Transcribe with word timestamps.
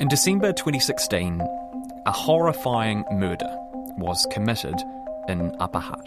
In 0.00 0.06
December 0.06 0.52
2016, 0.52 1.40
a 2.06 2.12
horrifying 2.12 3.04
murder 3.10 3.52
was 3.96 4.28
committed 4.30 4.80
in 5.26 5.52
Upper 5.58 5.80
Hutt. 5.80 6.06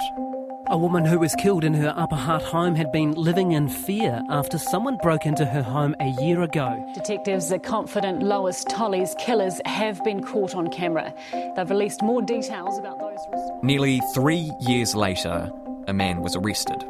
A 0.67 0.77
woman 0.77 1.03
who 1.03 1.19
was 1.19 1.35
killed 1.35 1.65
in 1.65 1.73
her 1.73 1.93
Upper 1.97 2.15
Hutt 2.15 2.41
home 2.41 2.75
had 2.75 2.89
been 2.93 3.11
living 3.11 3.51
in 3.51 3.67
fear 3.67 4.21
after 4.29 4.57
someone 4.57 4.97
broke 5.03 5.25
into 5.25 5.43
her 5.43 5.61
home 5.61 5.93
a 5.99 6.07
year 6.21 6.41
ago. 6.41 6.89
Detectives 6.93 7.51
are 7.51 7.59
confident 7.59 8.23
Lois 8.23 8.63
Tolley's 8.63 9.13
killers 9.19 9.59
have 9.65 10.01
been 10.05 10.23
caught 10.23 10.55
on 10.55 10.69
camera. 10.69 11.13
They've 11.33 11.69
released 11.69 12.01
more 12.01 12.21
details 12.21 12.77
about 12.77 12.97
those. 12.97 13.19
Nearly 13.61 13.99
three 14.13 14.53
years 14.61 14.95
later, 14.95 15.51
a 15.87 15.93
man 15.93 16.21
was 16.21 16.37
arrested. 16.37 16.81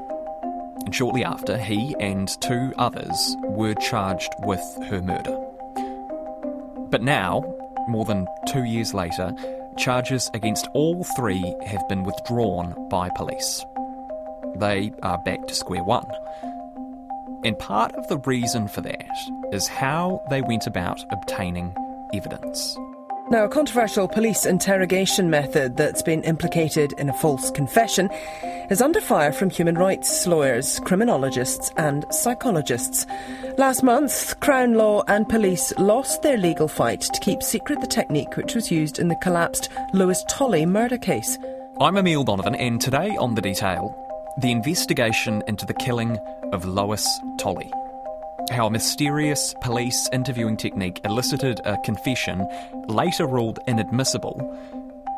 And 0.85 0.93
shortly 0.93 1.23
after, 1.23 1.57
he 1.57 1.95
and 1.99 2.29
two 2.41 2.73
others 2.77 3.35
were 3.41 3.73
charged 3.73 4.29
with 4.43 4.61
her 4.85 5.01
murder. 5.01 5.50
But 6.91 7.01
now, 7.01 7.41
more 7.87 8.05
than 8.05 8.27
two 8.47 8.65
years 8.65 8.93
later, 8.93 9.33
charges 9.77 10.29
against 10.33 10.67
all 10.73 11.03
three 11.15 11.55
have 11.65 11.87
been 11.87 12.03
withdrawn 12.03 12.75
by 12.89 13.09
police. 13.15 13.65
They 14.55 14.91
are 15.01 15.17
back 15.19 15.47
to 15.47 15.55
square 15.55 15.83
one. 15.83 16.05
And 17.43 17.57
part 17.57 17.93
of 17.95 18.07
the 18.09 18.17
reason 18.19 18.67
for 18.67 18.81
that 18.81 19.09
is 19.51 19.67
how 19.67 20.21
they 20.29 20.41
went 20.41 20.67
about 20.67 21.03
obtaining 21.11 21.73
evidence. 22.13 22.77
Now, 23.31 23.45
a 23.45 23.47
controversial 23.47 24.09
police 24.09 24.45
interrogation 24.45 25.29
method 25.29 25.77
that's 25.77 26.01
been 26.01 26.21
implicated 26.23 26.91
in 26.97 27.07
a 27.07 27.13
false 27.13 27.49
confession 27.49 28.09
is 28.69 28.81
under 28.81 28.99
fire 28.99 29.31
from 29.31 29.49
human 29.49 29.75
rights 29.75 30.27
lawyers, 30.27 30.81
criminologists, 30.81 31.71
and 31.77 32.05
psychologists. 32.13 33.05
Last 33.57 33.83
month, 33.83 34.37
Crown 34.41 34.73
Law 34.73 35.03
and 35.07 35.29
police 35.29 35.71
lost 35.77 36.23
their 36.23 36.35
legal 36.35 36.67
fight 36.67 36.99
to 36.99 37.19
keep 37.21 37.41
secret 37.41 37.79
the 37.79 37.87
technique 37.87 38.35
which 38.35 38.53
was 38.53 38.69
used 38.69 38.99
in 38.99 39.07
the 39.07 39.15
collapsed 39.23 39.69
Lois 39.93 40.25
Tolley 40.27 40.65
murder 40.65 40.97
case. 40.97 41.37
I'm 41.79 41.95
Emile 41.95 42.25
Donovan, 42.25 42.55
and 42.55 42.81
today 42.81 43.15
on 43.15 43.35
The 43.35 43.41
Detail, 43.41 43.95
the 44.41 44.51
investigation 44.51 45.41
into 45.47 45.65
the 45.65 45.73
killing 45.73 46.17
of 46.51 46.65
Lois 46.65 47.07
Tolley 47.39 47.71
how 48.49 48.67
a 48.67 48.71
mysterious 48.71 49.53
police 49.61 50.09
interviewing 50.11 50.57
technique 50.57 50.99
elicited 51.05 51.59
a 51.65 51.77
confession 51.83 52.47
later 52.87 53.27
ruled 53.27 53.59
inadmissible, 53.67 54.39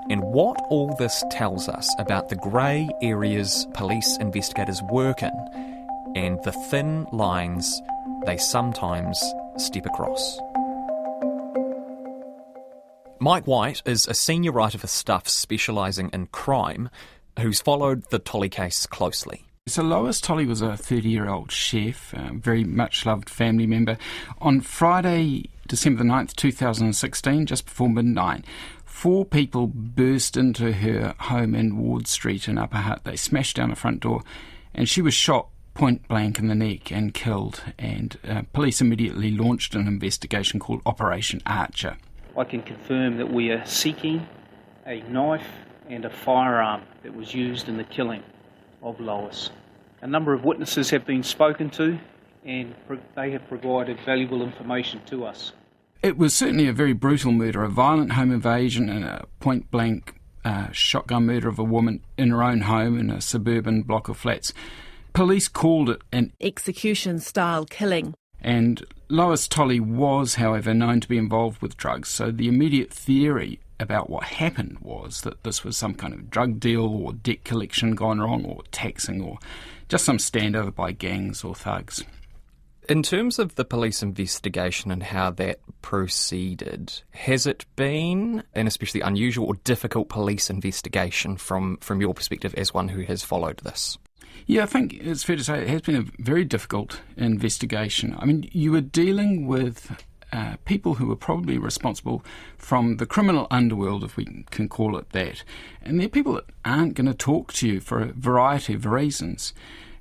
and 0.10 0.22
what 0.22 0.58
all 0.70 0.96
this 0.98 1.24
tells 1.32 1.70
us 1.70 1.90
about 2.00 2.30
the 2.30 2.36
grey 2.36 2.90
areas 3.02 3.68
police 3.74 4.18
investigators 4.18 4.82
work 4.92 5.24
in 5.24 5.32
and 6.16 6.44
the 6.44 6.52
thin 6.52 7.08
lines 7.12 7.82
they 8.26 8.38
sometimes 8.38 9.18
step 9.58 9.86
across. 9.86 10.40
Mike 13.20 13.46
White 13.46 13.82
is 13.86 14.08
a 14.08 14.14
senior 14.14 14.52
writer 14.52 14.78
for 14.78 14.88
Stuff 14.88 15.30
specialising 15.30 16.10
in 16.12 16.28
crime 16.28 16.90
who's 17.40 17.62
followed 17.62 18.04
the 18.10 18.20
Tolley 18.20 18.50
case 18.50 18.86
closely. 18.86 19.53
So 19.66 19.82
Lois 19.82 20.20
Tolley 20.20 20.46
was 20.46 20.62
a 20.62 20.72
30-year-old 20.72 21.50
chef, 21.50 22.14
a 22.14 22.34
very 22.34 22.66
much 22.66 23.06
loved 23.06 23.30
family 23.30 23.66
member. 23.66 23.98
On 24.40 24.60
Friday, 24.60 25.50
December 25.70 26.04
the 26.04 26.10
9th, 26.10 26.36
2016, 26.36 27.46
just 27.46 27.64
before 27.64 27.88
midnight, 27.88 28.44
four 28.84 29.24
people 29.24 29.68
burst 29.68 30.36
into 30.36 30.74
her 30.74 31.16
home 31.18 31.56
in 31.56 31.78
Ward 31.78 32.08
Street 32.08 32.50
in 32.50 32.58
Upper 32.58 32.76
Hutt. 32.76 33.06
They 33.06 33.16
smashed 33.16 33.56
down 33.56 33.70
the 33.70 33.78
front 33.78 34.02
door 34.02 34.22
and 34.74 34.90
she 34.90 35.02
was 35.02 35.14
shot 35.14 35.48
point 35.76 36.06
blank 36.10 36.40
in 36.40 36.50
the 36.50 36.56
neck 36.56 36.92
and 36.92 37.14
killed. 37.14 37.64
And 37.80 38.18
uh, 38.28 38.42
police 38.52 38.82
immediately 38.82 39.32
launched 39.32 39.76
an 39.76 39.88
investigation 39.88 40.60
called 40.60 40.82
Operation 40.86 41.42
Archer. 41.46 41.96
I 42.38 42.44
can 42.44 42.64
confirm 42.64 43.16
that 43.16 43.32
we 43.32 43.50
are 43.52 43.66
seeking 43.66 44.28
a 44.86 45.02
knife 45.04 45.48
and 45.88 46.04
a 46.04 46.10
firearm 46.10 46.82
that 47.04 47.16
was 47.16 47.34
used 47.34 47.70
in 47.70 47.78
the 47.78 47.86
killing 47.86 48.24
of 48.84 49.00
Lois. 49.00 49.50
A 50.02 50.08
number 50.08 50.34
of 50.34 50.44
witnesses 50.44 50.90
have 50.90 51.06
been 51.06 51.24
spoken 51.24 51.70
to 51.72 51.98
and 52.46 52.76
they 53.16 53.32
have 53.32 53.48
provided 53.48 54.00
valuable 54.02 54.42
information 54.42 55.02
to 55.06 55.26
us. 55.26 55.54
It 56.02 56.18
was 56.18 56.36
certainly 56.36 56.68
a 56.68 56.74
very 56.74 56.92
brutal 56.92 57.32
murder, 57.32 57.64
a 57.64 57.70
violent 57.70 58.12
home 58.12 58.32
invasion 58.32 58.90
and 58.90 59.06
a 59.06 59.26
point 59.40 59.72
blank 59.72 60.20
uh, 60.44 60.70
shotgun 60.72 61.26
murder 61.26 61.48
of 61.48 61.58
a 61.58 61.64
woman 61.64 62.04
in 62.18 62.32
her 62.32 62.44
own 62.44 62.62
home 62.62 63.00
in 63.00 63.10
a 63.10 63.22
suburban 63.22 63.84
block 63.84 64.10
of 64.10 64.18
flats. 64.18 64.54
Police 65.14 65.48
called 65.48 65.90
it 65.90 66.02
an 66.12 66.34
execution 66.42 67.20
style 67.20 67.66
killing. 67.66 68.14
And 68.42 68.84
Lois 69.08 69.48
Tolley 69.48 69.80
was, 69.80 70.36
however, 70.36 70.74
known 70.74 71.00
to 71.00 71.08
be 71.08 71.18
involved 71.18 71.62
with 71.62 71.78
drugs, 71.78 72.10
so 72.10 72.30
the 72.30 72.50
immediate 72.50 72.92
theory 72.92 73.60
about 73.84 74.10
what 74.10 74.24
happened 74.24 74.80
was 74.82 75.22
that 75.22 75.44
this 75.44 75.64
was 75.64 75.78
some 75.78 75.94
kind 75.94 76.14
of 76.14 76.32
drug 76.32 76.60
deal 76.60 76.86
or 76.88 77.14
debt 77.14 77.44
collection 77.44 77.94
gone 77.94 78.20
wrong 78.20 78.44
or 78.46 78.64
taxing 78.72 79.22
or 79.22 79.38
just 79.90 80.06
some 80.06 80.18
standover 80.18 80.74
by 80.74 80.92
gangs 80.92 81.44
or 81.44 81.54
thugs. 81.54 82.04
In 82.90 83.02
terms 83.02 83.40
of 83.40 83.56
the 83.56 83.64
police 83.64 84.04
investigation 84.04 84.92
and 84.92 85.04
how 85.04 85.30
that 85.32 85.60
proceeded, 85.82 87.02
has 87.12 87.48
it 87.48 87.66
been 87.76 88.44
an 88.54 88.68
especially 88.68 89.02
unusual 89.02 89.48
or 89.48 89.56
difficult 89.64 90.10
police 90.10 90.50
investigation 90.50 91.38
from, 91.38 91.78
from 91.78 92.02
your 92.02 92.14
perspective 92.14 92.54
as 92.56 92.74
one 92.74 92.90
who 92.90 93.04
has 93.04 93.24
followed 93.24 93.58
this? 93.60 93.98
Yeah, 94.48 94.64
I 94.64 94.66
think 94.66 94.96
it's 94.96 95.24
fair 95.24 95.38
to 95.38 95.44
say 95.44 95.62
it 95.62 95.70
has 95.70 95.82
been 95.82 95.96
a 95.96 96.22
very 96.22 96.44
difficult 96.44 97.00
investigation. 97.16 98.16
I 98.20 98.26
mean, 98.26 98.50
you 98.52 98.74
were 98.74 98.82
dealing 98.82 99.48
with 99.48 99.92
uh, 100.34 100.56
people 100.66 100.96
who 100.96 101.06
were 101.06 101.16
probably 101.16 101.58
responsible 101.60 102.26
from 102.58 102.98
the 102.98 103.06
criminal 103.06 103.46
underworld, 103.52 104.04
if 104.04 104.18
we 104.18 104.26
can 104.50 104.68
call 104.68 104.98
it 104.98 105.12
that. 105.12 105.44
And 105.82 106.00
they're 106.00 106.10
people 106.10 106.34
that 106.34 106.46
aren't 106.66 106.96
going 106.96 107.08
to 107.08 107.14
talk 107.14 107.54
to 107.54 107.68
you 107.68 107.80
for 107.80 108.02
a 108.02 108.14
variety 108.14 108.74
of 108.74 108.86
reasons. 108.86 109.54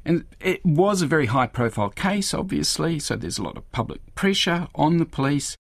And 0.05 0.25
it 0.41 0.65
was 0.65 1.03
a 1.03 1.07
very 1.07 1.27
high 1.27 1.47
profile 1.47 1.91
case, 1.91 2.33
obviously, 2.33 2.99
so 2.99 3.15
there's 3.15 3.39
a 3.39 3.43
lot 3.43 3.59
of 3.59 3.71
public 3.73 4.01
pressure 4.15 4.69
on 4.75 4.97
the 4.97 5.05
police. 5.05 5.55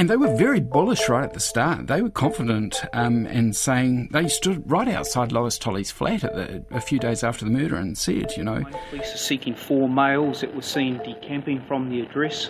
And 0.00 0.08
they 0.08 0.16
were 0.16 0.34
very 0.34 0.60
bullish 0.60 1.10
right 1.10 1.24
at 1.24 1.34
the 1.34 1.40
start. 1.40 1.86
They 1.86 2.00
were 2.00 2.08
confident 2.08 2.82
um, 2.94 3.26
in 3.26 3.52
saying 3.52 4.08
they 4.12 4.28
stood 4.28 4.62
right 4.64 4.88
outside 4.88 5.30
Lois 5.30 5.58
Tolley's 5.58 5.90
flat 5.90 6.22
the, 6.22 6.64
a 6.70 6.80
few 6.80 6.98
days 6.98 7.22
after 7.22 7.44
the 7.44 7.50
murder 7.50 7.76
and 7.76 7.98
said, 7.98 8.32
you 8.34 8.42
know. 8.42 8.64
Police 8.88 9.14
are 9.14 9.18
seeking 9.18 9.54
four 9.54 9.90
males 9.90 10.40
that 10.40 10.54
were 10.54 10.62
seen 10.62 11.02
decamping 11.04 11.60
from 11.60 11.90
the 11.90 12.00
address. 12.00 12.48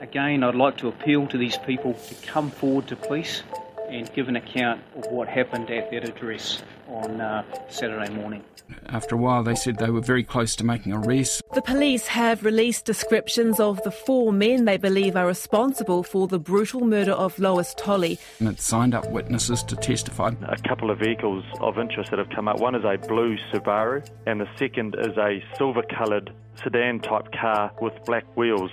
Again, 0.00 0.44
I'd 0.44 0.54
like 0.54 0.76
to 0.76 0.88
appeal 0.88 1.26
to 1.28 1.38
these 1.38 1.56
people 1.56 1.94
to 1.94 2.14
come 2.26 2.50
forward 2.50 2.88
to 2.88 2.96
police 2.96 3.42
and 3.88 4.12
give 4.14 4.28
an 4.28 4.36
account 4.36 4.82
of 4.96 5.06
what 5.10 5.28
happened 5.28 5.70
at 5.70 5.90
that 5.90 6.08
address 6.08 6.62
on 6.88 7.20
uh, 7.20 7.42
Saturday 7.68 8.12
morning. 8.12 8.44
After 8.86 9.14
a 9.14 9.18
while, 9.18 9.42
they 9.42 9.54
said 9.54 9.78
they 9.78 9.90
were 9.90 10.00
very 10.00 10.24
close 10.24 10.56
to 10.56 10.64
making 10.64 10.92
arrests. 10.92 11.42
The 11.54 11.62
police 11.62 12.08
have 12.08 12.44
released 12.44 12.84
descriptions 12.84 13.60
of 13.60 13.82
the 13.82 13.90
four 13.90 14.32
men 14.32 14.64
they 14.64 14.76
believe 14.76 15.16
are 15.16 15.26
responsible 15.26 16.02
for 16.02 16.26
the 16.26 16.38
brutal 16.38 16.84
murder 16.84 17.12
of 17.12 17.38
Lois 17.38 17.74
Tolley. 17.74 18.18
And 18.40 18.48
it 18.48 18.60
signed 18.60 18.94
up 18.94 19.08
witnesses 19.10 19.62
to 19.64 19.76
testify. 19.76 20.32
A 20.48 20.68
couple 20.68 20.90
of 20.90 20.98
vehicles 20.98 21.44
of 21.60 21.78
interest 21.78 22.10
that 22.10 22.18
have 22.18 22.30
come 22.30 22.48
up. 22.48 22.60
One 22.60 22.74
is 22.74 22.84
a 22.84 22.96
blue 23.06 23.36
Subaru, 23.52 24.06
and 24.26 24.40
the 24.40 24.48
second 24.58 24.96
is 24.98 25.16
a 25.16 25.42
silver 25.56 25.82
coloured 25.82 26.32
sedan 26.62 27.00
type 27.00 27.30
car 27.32 27.72
with 27.80 27.92
black 28.04 28.24
wheels. 28.36 28.70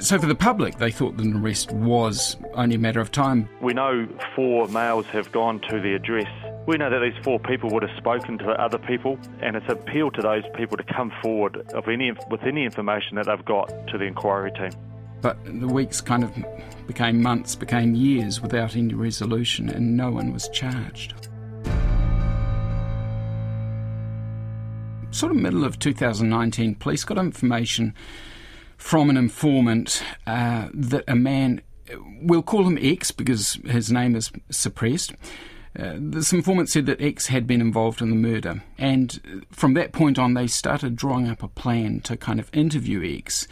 So, 0.00 0.18
for 0.18 0.26
the 0.26 0.34
public, 0.34 0.78
they 0.78 0.90
thought 0.90 1.16
that 1.18 1.26
an 1.26 1.36
arrest 1.36 1.70
was 1.72 2.36
only 2.54 2.76
a 2.76 2.78
matter 2.78 3.00
of 3.00 3.10
time. 3.10 3.48
We 3.60 3.74
know 3.74 4.08
four 4.34 4.66
males 4.68 5.06
have 5.06 5.30
gone 5.32 5.60
to 5.68 5.80
the 5.80 5.94
address. 5.94 6.28
We 6.66 6.76
know 6.78 6.88
that 6.88 7.00
these 7.00 7.24
four 7.24 7.38
people 7.38 7.68
would 7.70 7.82
have 7.82 7.96
spoken 7.98 8.38
to 8.38 8.50
other 8.52 8.78
people, 8.78 9.18
and 9.40 9.54
it's 9.54 9.68
appealed 9.68 10.14
to 10.14 10.22
those 10.22 10.44
people 10.56 10.76
to 10.78 10.84
come 10.84 11.12
forward 11.20 11.56
of 11.72 11.88
any, 11.88 12.12
with 12.30 12.42
any 12.44 12.64
information 12.64 13.16
that 13.16 13.26
they've 13.26 13.44
got 13.44 13.68
to 13.88 13.98
the 13.98 14.04
inquiry 14.04 14.52
team. 14.52 14.70
But 15.20 15.38
the 15.44 15.68
weeks 15.68 16.00
kind 16.00 16.24
of 16.24 16.32
became 16.86 17.22
months, 17.22 17.54
became 17.54 17.94
years 17.94 18.40
without 18.40 18.74
any 18.74 18.94
resolution, 18.94 19.68
and 19.68 19.96
no 19.96 20.10
one 20.10 20.32
was 20.32 20.48
charged. 20.48 21.14
Sort 25.10 25.32
of 25.32 25.38
middle 25.38 25.64
of 25.64 25.78
2019, 25.78 26.76
police 26.76 27.04
got 27.04 27.18
information 27.18 27.94
from 28.82 29.08
an 29.08 29.16
informant 29.16 30.02
uh, 30.26 30.68
that 30.74 31.04
a 31.06 31.14
man, 31.14 31.62
we'll 32.20 32.42
call 32.42 32.66
him 32.66 32.76
X 32.82 33.12
because 33.12 33.54
his 33.64 33.92
name 33.92 34.16
is 34.16 34.32
suppressed. 34.50 35.12
Uh, 35.78 35.94
this 35.98 36.32
informant 36.32 36.68
said 36.68 36.84
that 36.86 37.00
X 37.00 37.28
had 37.28 37.46
been 37.46 37.60
involved 37.60 38.02
in 38.02 38.10
the 38.10 38.16
murder, 38.16 38.62
and 38.76 39.46
from 39.50 39.74
that 39.74 39.92
point 39.92 40.18
on, 40.18 40.34
they 40.34 40.48
started 40.48 40.96
drawing 40.96 41.28
up 41.28 41.44
a 41.44 41.48
plan 41.48 42.00
to 42.00 42.16
kind 42.16 42.40
of 42.40 42.50
interview 42.52 43.00
X 43.18 43.46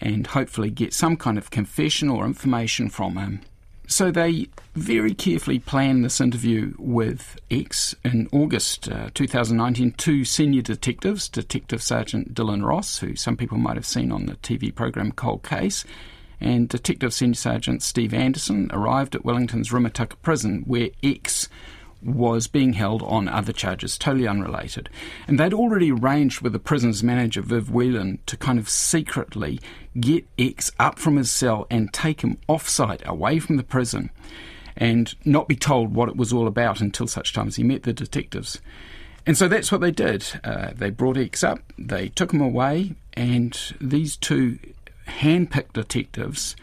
and 0.00 0.28
hopefully 0.28 0.70
get 0.70 0.94
some 0.94 1.16
kind 1.16 1.36
of 1.36 1.50
confession 1.50 2.08
or 2.08 2.24
information 2.24 2.88
from 2.88 3.16
him. 3.16 3.40
So 3.90 4.10
they 4.10 4.48
very 4.74 5.14
carefully 5.14 5.58
planned 5.58 6.04
this 6.04 6.20
interview 6.20 6.74
with 6.78 7.40
X 7.50 7.94
in 8.04 8.28
August 8.32 8.86
uh, 8.86 9.08
2019. 9.14 9.92
Two 9.92 10.26
senior 10.26 10.60
detectives, 10.60 11.26
Detective 11.26 11.82
Sergeant 11.82 12.34
Dylan 12.34 12.62
Ross, 12.62 12.98
who 12.98 13.16
some 13.16 13.34
people 13.34 13.56
might 13.56 13.76
have 13.76 13.86
seen 13.86 14.12
on 14.12 14.26
the 14.26 14.34
TV 14.36 14.72
program 14.72 15.10
Cold 15.10 15.42
Case, 15.42 15.86
and 16.38 16.68
Detective 16.68 17.14
Senior 17.14 17.34
Sergeant 17.34 17.82
Steve 17.82 18.12
Anderson 18.12 18.70
arrived 18.74 19.14
at 19.14 19.24
Wellington's 19.24 19.70
Rimutaka 19.70 20.20
prison, 20.20 20.64
where 20.66 20.90
X 21.02 21.48
was 22.02 22.46
being 22.46 22.74
held 22.74 23.02
on 23.02 23.28
other 23.28 23.52
charges, 23.52 23.98
totally 23.98 24.28
unrelated. 24.28 24.88
And 25.26 25.38
they'd 25.38 25.52
already 25.52 25.90
arranged 25.90 26.40
with 26.40 26.52
the 26.52 26.58
prison's 26.58 27.02
manager, 27.02 27.42
Viv 27.42 27.70
Whelan, 27.70 28.18
to 28.26 28.36
kind 28.36 28.58
of 28.58 28.68
secretly 28.68 29.60
get 29.98 30.26
X 30.38 30.70
up 30.78 30.98
from 30.98 31.16
his 31.16 31.30
cell 31.30 31.66
and 31.70 31.92
take 31.92 32.20
him 32.22 32.38
off 32.46 32.68
site, 32.68 33.02
away 33.04 33.38
from 33.40 33.56
the 33.56 33.64
prison, 33.64 34.10
and 34.76 35.14
not 35.24 35.48
be 35.48 35.56
told 35.56 35.94
what 35.94 36.08
it 36.08 36.16
was 36.16 36.32
all 36.32 36.46
about 36.46 36.80
until 36.80 37.06
such 37.06 37.32
time 37.32 37.48
as 37.48 37.56
he 37.56 37.64
met 37.64 37.82
the 37.82 37.92
detectives. 37.92 38.60
And 39.26 39.36
so 39.36 39.48
that's 39.48 39.70
what 39.72 39.80
they 39.80 39.90
did. 39.90 40.24
Uh, 40.44 40.70
they 40.74 40.90
brought 40.90 41.16
X 41.16 41.42
up, 41.42 41.60
they 41.76 42.08
took 42.08 42.32
him 42.32 42.40
away, 42.40 42.94
and 43.14 43.58
these 43.80 44.16
two 44.16 44.58
hand-picked 45.06 45.74
detectives 45.74 46.54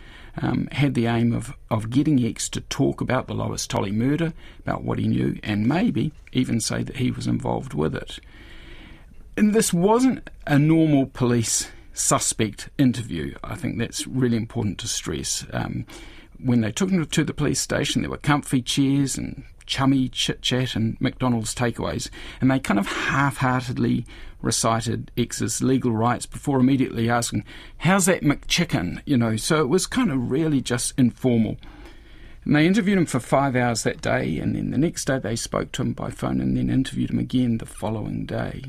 um, 0.41 0.67
had 0.71 0.93
the 0.93 1.07
aim 1.07 1.33
of, 1.33 1.55
of 1.69 1.89
getting 1.89 2.23
X 2.23 2.49
to 2.49 2.61
talk 2.61 3.01
about 3.01 3.27
the 3.27 3.33
Lois 3.33 3.67
Tolley 3.67 3.91
murder, 3.91 4.33
about 4.59 4.83
what 4.83 4.99
he 4.99 5.07
knew, 5.07 5.39
and 5.43 5.67
maybe 5.67 6.11
even 6.33 6.59
say 6.59 6.83
that 6.83 6.97
he 6.97 7.11
was 7.11 7.27
involved 7.27 7.73
with 7.73 7.95
it. 7.95 8.19
And 9.37 9.53
this 9.53 9.73
wasn't 9.73 10.29
a 10.47 10.57
normal 10.57 11.07
police 11.07 11.69
suspect 11.93 12.69
interview. 12.77 13.35
I 13.43 13.55
think 13.55 13.77
that's 13.77 14.05
really 14.07 14.37
important 14.37 14.77
to 14.79 14.87
stress. 14.87 15.45
Um, 15.51 15.85
when 16.43 16.61
they 16.61 16.71
took 16.71 16.89
him 16.89 17.05
to 17.05 17.23
the 17.23 17.33
police 17.33 17.61
station, 17.61 18.01
there 18.01 18.11
were 18.11 18.17
comfy 18.17 18.61
chairs 18.61 19.17
and 19.17 19.43
chummy 19.65 20.09
chit 20.09 20.41
chat 20.41 20.75
and 20.75 20.99
McDonald's 20.99 21.55
takeaways, 21.55 22.09
and 22.39 22.51
they 22.51 22.59
kind 22.59 22.79
of 22.79 22.87
half 22.87 23.37
heartedly 23.37 24.05
recited 24.45 25.11
X's 25.17 25.61
legal 25.61 25.91
rights 25.91 26.25
before 26.25 26.59
immediately 26.59 27.09
asking, 27.09 27.43
How's 27.79 28.05
that 28.05 28.21
McChicken? 28.21 29.01
You 29.05 29.17
know, 29.17 29.35
so 29.35 29.59
it 29.59 29.67
was 29.67 29.87
kind 29.87 30.11
of 30.11 30.31
really 30.31 30.61
just 30.61 30.93
informal. 30.97 31.57
And 32.45 32.55
they 32.55 32.67
interviewed 32.67 32.99
him 32.99 33.07
for 33.07 33.19
five 33.19 33.55
hours 33.55 33.83
that 33.83 34.01
day, 34.01 34.37
and 34.37 34.55
then 34.55 34.69
the 34.69 34.77
next 34.77 35.05
day 35.05 35.17
they 35.17 35.35
spoke 35.35 35.71
to 35.73 35.81
him 35.81 35.93
by 35.93 36.11
phone 36.11 36.39
and 36.39 36.55
then 36.55 36.69
interviewed 36.69 37.09
him 37.09 37.19
again 37.19 37.57
the 37.57 37.65
following 37.65 38.25
day. 38.25 38.63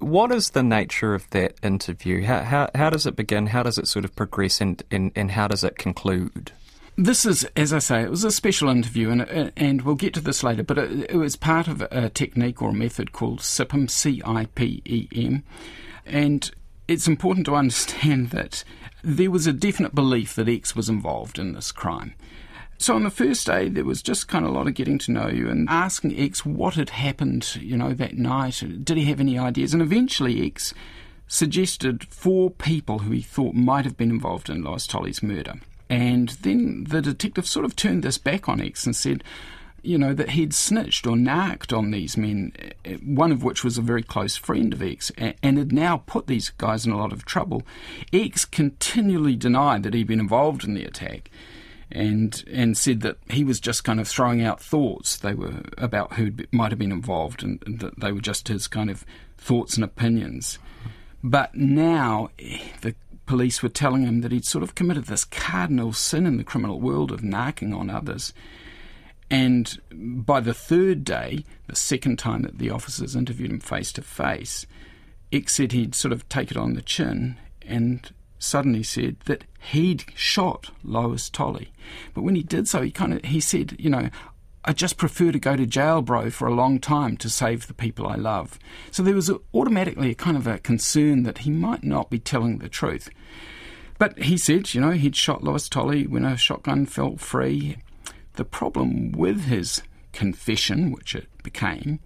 What 0.00 0.32
is 0.32 0.50
the 0.50 0.64
nature 0.64 1.14
of 1.14 1.30
that 1.30 1.54
interview? 1.62 2.24
How, 2.24 2.42
how, 2.42 2.68
how 2.74 2.90
does 2.90 3.06
it 3.06 3.16
begin? 3.16 3.46
How 3.46 3.62
does 3.62 3.78
it 3.78 3.88
sort 3.88 4.04
of 4.04 4.14
progress, 4.16 4.60
and, 4.60 4.82
and, 4.90 5.12
and 5.14 5.30
how 5.30 5.46
does 5.48 5.62
it 5.62 5.78
conclude? 5.78 6.52
This 6.98 7.26
is, 7.26 7.44
as 7.56 7.74
I 7.74 7.78
say, 7.78 8.02
it 8.02 8.10
was 8.10 8.24
a 8.24 8.30
special 8.30 8.70
interview, 8.70 9.10
and 9.10 9.20
uh, 9.20 9.50
and 9.54 9.82
we'll 9.82 9.96
get 9.96 10.14
to 10.14 10.20
this 10.20 10.42
later. 10.42 10.62
But 10.62 10.78
it, 10.78 11.10
it 11.10 11.16
was 11.16 11.36
part 11.36 11.68
of 11.68 11.82
a 11.82 12.08
technique 12.08 12.62
or 12.62 12.70
a 12.70 12.74
method 12.74 13.12
called 13.12 13.40
CIPEM, 13.40 13.90
C-I-P-E-M, 13.90 15.44
and 16.06 16.50
it's 16.88 17.06
important 17.06 17.44
to 17.46 17.54
understand 17.54 18.30
that 18.30 18.64
there 19.02 19.30
was 19.30 19.46
a 19.46 19.52
definite 19.52 19.94
belief 19.94 20.34
that 20.36 20.48
X 20.48 20.74
was 20.74 20.88
involved 20.88 21.38
in 21.38 21.52
this 21.52 21.70
crime. 21.70 22.14
So 22.78 22.94
on 22.94 23.04
the 23.04 23.10
first 23.10 23.46
day, 23.46 23.68
there 23.68 23.84
was 23.84 24.02
just 24.02 24.28
kind 24.28 24.46
of 24.46 24.50
a 24.50 24.54
lot 24.54 24.66
of 24.66 24.74
getting 24.74 24.98
to 25.00 25.12
know 25.12 25.28
you 25.28 25.50
and 25.50 25.68
asking 25.68 26.18
X 26.18 26.46
what 26.46 26.74
had 26.74 26.90
happened, 26.90 27.56
you 27.56 27.76
know, 27.76 27.92
that 27.92 28.16
night. 28.16 28.62
Did 28.84 28.96
he 28.96 29.04
have 29.04 29.20
any 29.20 29.38
ideas? 29.38 29.74
And 29.74 29.82
eventually, 29.82 30.46
X 30.46 30.72
suggested 31.28 32.04
four 32.08 32.50
people 32.50 33.00
who 33.00 33.10
he 33.10 33.20
thought 33.20 33.54
might 33.54 33.84
have 33.84 33.98
been 33.98 34.10
involved 34.10 34.48
in 34.48 34.62
Lois 34.62 34.86
Tolley's 34.86 35.22
murder. 35.22 35.54
And 35.88 36.30
then 36.40 36.84
the 36.88 37.00
detective 37.00 37.46
sort 37.46 37.64
of 37.64 37.76
turned 37.76 38.02
this 38.02 38.18
back 38.18 38.48
on 38.48 38.60
X 38.60 38.86
and 38.86 38.96
said, 38.96 39.22
you 39.86 39.96
know, 39.96 40.12
that 40.12 40.30
he'd 40.30 40.52
snitched 40.52 41.06
or 41.06 41.16
narked 41.16 41.72
on 41.72 41.90
these 41.92 42.16
men, 42.16 42.52
eh, 42.84 42.96
one 43.04 43.30
of 43.30 43.44
which 43.44 43.62
was 43.62 43.78
a 43.78 43.82
very 43.82 44.02
close 44.02 44.36
friend 44.36 44.72
of 44.72 44.82
X, 44.82 45.12
and 45.16 45.58
had 45.58 45.72
now 45.72 45.98
put 46.06 46.26
these 46.26 46.50
guys 46.50 46.84
in 46.84 46.92
a 46.92 46.98
lot 46.98 47.12
of 47.12 47.24
trouble. 47.24 47.62
X 48.12 48.44
continually 48.44 49.36
denied 49.36 49.84
that 49.84 49.94
he'd 49.94 50.08
been 50.08 50.20
involved 50.20 50.64
in 50.64 50.74
the 50.74 50.84
attack. 50.84 51.30
And 51.88 52.42
and 52.52 52.76
said 52.76 53.00
that 53.02 53.18
he 53.30 53.44
was 53.44 53.60
just 53.60 53.84
kind 53.84 54.00
of 54.00 54.08
throwing 54.08 54.42
out 54.42 54.60
thoughts 54.60 55.16
they 55.16 55.34
were 55.34 55.62
about 55.78 56.14
who 56.14 56.32
might 56.50 56.72
have 56.72 56.80
been 56.80 56.90
involved, 56.90 57.44
and, 57.44 57.62
and 57.64 57.78
that 57.78 58.00
they 58.00 58.10
were 58.10 58.20
just 58.20 58.48
his 58.48 58.66
kind 58.66 58.90
of 58.90 59.04
thoughts 59.38 59.76
and 59.76 59.84
opinions. 59.84 60.58
But 61.22 61.54
now 61.54 62.30
eh, 62.40 62.58
the 62.80 62.96
police 63.26 63.62
were 63.62 63.68
telling 63.68 64.02
him 64.02 64.20
that 64.20 64.32
he'd 64.32 64.44
sort 64.44 64.62
of 64.62 64.74
committed 64.74 65.04
this 65.04 65.24
cardinal 65.24 65.92
sin 65.92 66.26
in 66.26 66.36
the 66.36 66.44
criminal 66.44 66.80
world 66.80 67.10
of 67.10 67.20
narking 67.20 67.76
on 67.76 67.90
others. 67.90 68.32
And 69.30 69.80
by 69.90 70.40
the 70.40 70.54
third 70.54 71.04
day, 71.04 71.44
the 71.66 71.76
second 71.76 72.18
time 72.18 72.42
that 72.42 72.58
the 72.58 72.70
officers 72.70 73.16
interviewed 73.16 73.50
him 73.50 73.60
face 73.60 73.92
to 73.92 74.02
face, 74.02 74.66
X 75.32 75.54
said 75.54 75.72
he'd 75.72 75.94
sort 75.94 76.12
of 76.12 76.28
take 76.28 76.50
it 76.50 76.56
on 76.56 76.74
the 76.74 76.82
chin 76.82 77.36
and 77.62 78.12
suddenly 78.38 78.82
said 78.82 79.16
that 79.24 79.44
he'd 79.70 80.04
shot 80.14 80.70
Lois 80.84 81.28
Tolley. 81.28 81.72
But 82.14 82.22
when 82.22 82.36
he 82.36 82.42
did 82.42 82.68
so, 82.68 82.82
he 82.82 82.90
kind 82.90 83.14
of 83.14 83.24
he 83.24 83.40
said, 83.40 83.74
you 83.78 83.90
know, 83.90 84.10
I 84.68 84.72
just 84.72 84.96
prefer 84.96 85.30
to 85.30 85.38
go 85.38 85.54
to 85.54 85.64
jail, 85.64 86.02
bro, 86.02 86.28
for 86.30 86.48
a 86.48 86.54
long 86.54 86.80
time 86.80 87.16
to 87.18 87.30
save 87.30 87.68
the 87.68 87.74
people 87.74 88.08
I 88.08 88.16
love. 88.16 88.58
So 88.90 89.04
there 89.04 89.14
was 89.14 89.30
automatically 89.54 90.10
a 90.10 90.14
kind 90.16 90.36
of 90.36 90.48
a 90.48 90.58
concern 90.58 91.22
that 91.22 91.38
he 91.38 91.50
might 91.50 91.84
not 91.84 92.10
be 92.10 92.18
telling 92.18 92.58
the 92.58 92.68
truth. 92.68 93.08
But 93.98 94.18
he 94.18 94.36
said, 94.36 94.74
you 94.74 94.80
know, 94.80 94.90
he'd 94.90 95.14
shot 95.14 95.44
Lois 95.44 95.68
Tolley 95.68 96.08
when 96.08 96.24
a 96.24 96.36
shotgun 96.36 96.84
fell 96.84 97.16
free. 97.16 97.76
The 98.34 98.44
problem 98.44 99.12
with 99.12 99.44
his 99.44 99.82
confession, 100.12 100.90
which 100.90 101.14
it 101.14 101.28
became, 101.44 102.00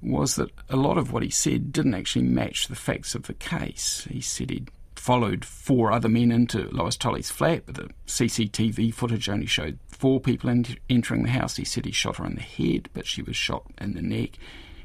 was 0.00 0.36
that 0.36 0.50
a 0.70 0.76
lot 0.76 0.96
of 0.96 1.12
what 1.12 1.22
he 1.22 1.30
said 1.30 1.72
didn't 1.72 1.94
actually 1.94 2.24
match 2.24 2.68
the 2.68 2.74
facts 2.74 3.14
of 3.14 3.24
the 3.24 3.34
case. 3.34 4.06
He 4.10 4.22
said 4.22 4.48
he'd 4.48 4.70
followed 4.98 5.44
four 5.44 5.92
other 5.92 6.08
men 6.08 6.30
into 6.30 6.68
Lois 6.70 6.96
Tolley's 6.96 7.30
flat, 7.30 7.64
but 7.66 7.76
the 7.76 7.90
CCTV 8.06 8.92
footage 8.92 9.28
only 9.28 9.46
showed 9.46 9.78
four 9.86 10.20
people 10.20 10.50
entering 10.88 11.22
the 11.22 11.30
house. 11.30 11.56
He 11.56 11.64
said 11.64 11.84
he 11.84 11.92
shot 11.92 12.16
her 12.16 12.26
in 12.26 12.34
the 12.34 12.42
head, 12.42 12.88
but 12.92 13.06
she 13.06 13.22
was 13.22 13.36
shot 13.36 13.64
in 13.80 13.94
the 13.94 14.02
neck. 14.02 14.38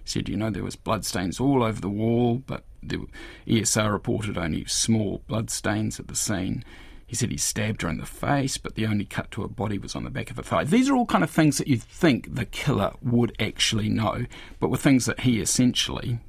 He 0.03 0.09
said, 0.09 0.29
you 0.29 0.37
know, 0.37 0.49
there 0.49 0.63
was 0.63 0.75
bloodstains 0.75 1.39
all 1.39 1.63
over 1.63 1.79
the 1.79 1.89
wall, 1.89 2.41
but 2.45 2.63
the 2.81 3.05
ESR 3.47 3.91
reported 3.91 4.37
only 4.37 4.65
small 4.65 5.21
bloodstains 5.27 5.99
at 5.99 6.07
the 6.07 6.15
scene. 6.15 6.63
He 7.05 7.15
said 7.15 7.31
he 7.31 7.37
stabbed 7.37 7.83
her 7.83 7.89
in 7.89 7.97
the 7.97 8.05
face, 8.05 8.57
but 8.57 8.75
the 8.75 8.87
only 8.87 9.05
cut 9.05 9.29
to 9.31 9.43
her 9.43 9.47
body 9.47 9.77
was 9.77 9.95
on 9.95 10.03
the 10.03 10.09
back 10.09 10.31
of 10.31 10.37
her 10.37 10.43
thigh. 10.43 10.63
These 10.63 10.89
are 10.89 10.95
all 10.95 11.05
kind 11.05 11.23
of 11.23 11.29
things 11.29 11.57
that 11.57 11.67
you 11.67 11.77
think 11.77 12.33
the 12.33 12.45
killer 12.45 12.93
would 13.01 13.35
actually 13.39 13.87
know, 13.87 14.25
but 14.59 14.69
were 14.69 14.77
things 14.77 15.05
that 15.05 15.21
he 15.21 15.39
essentially 15.39 16.19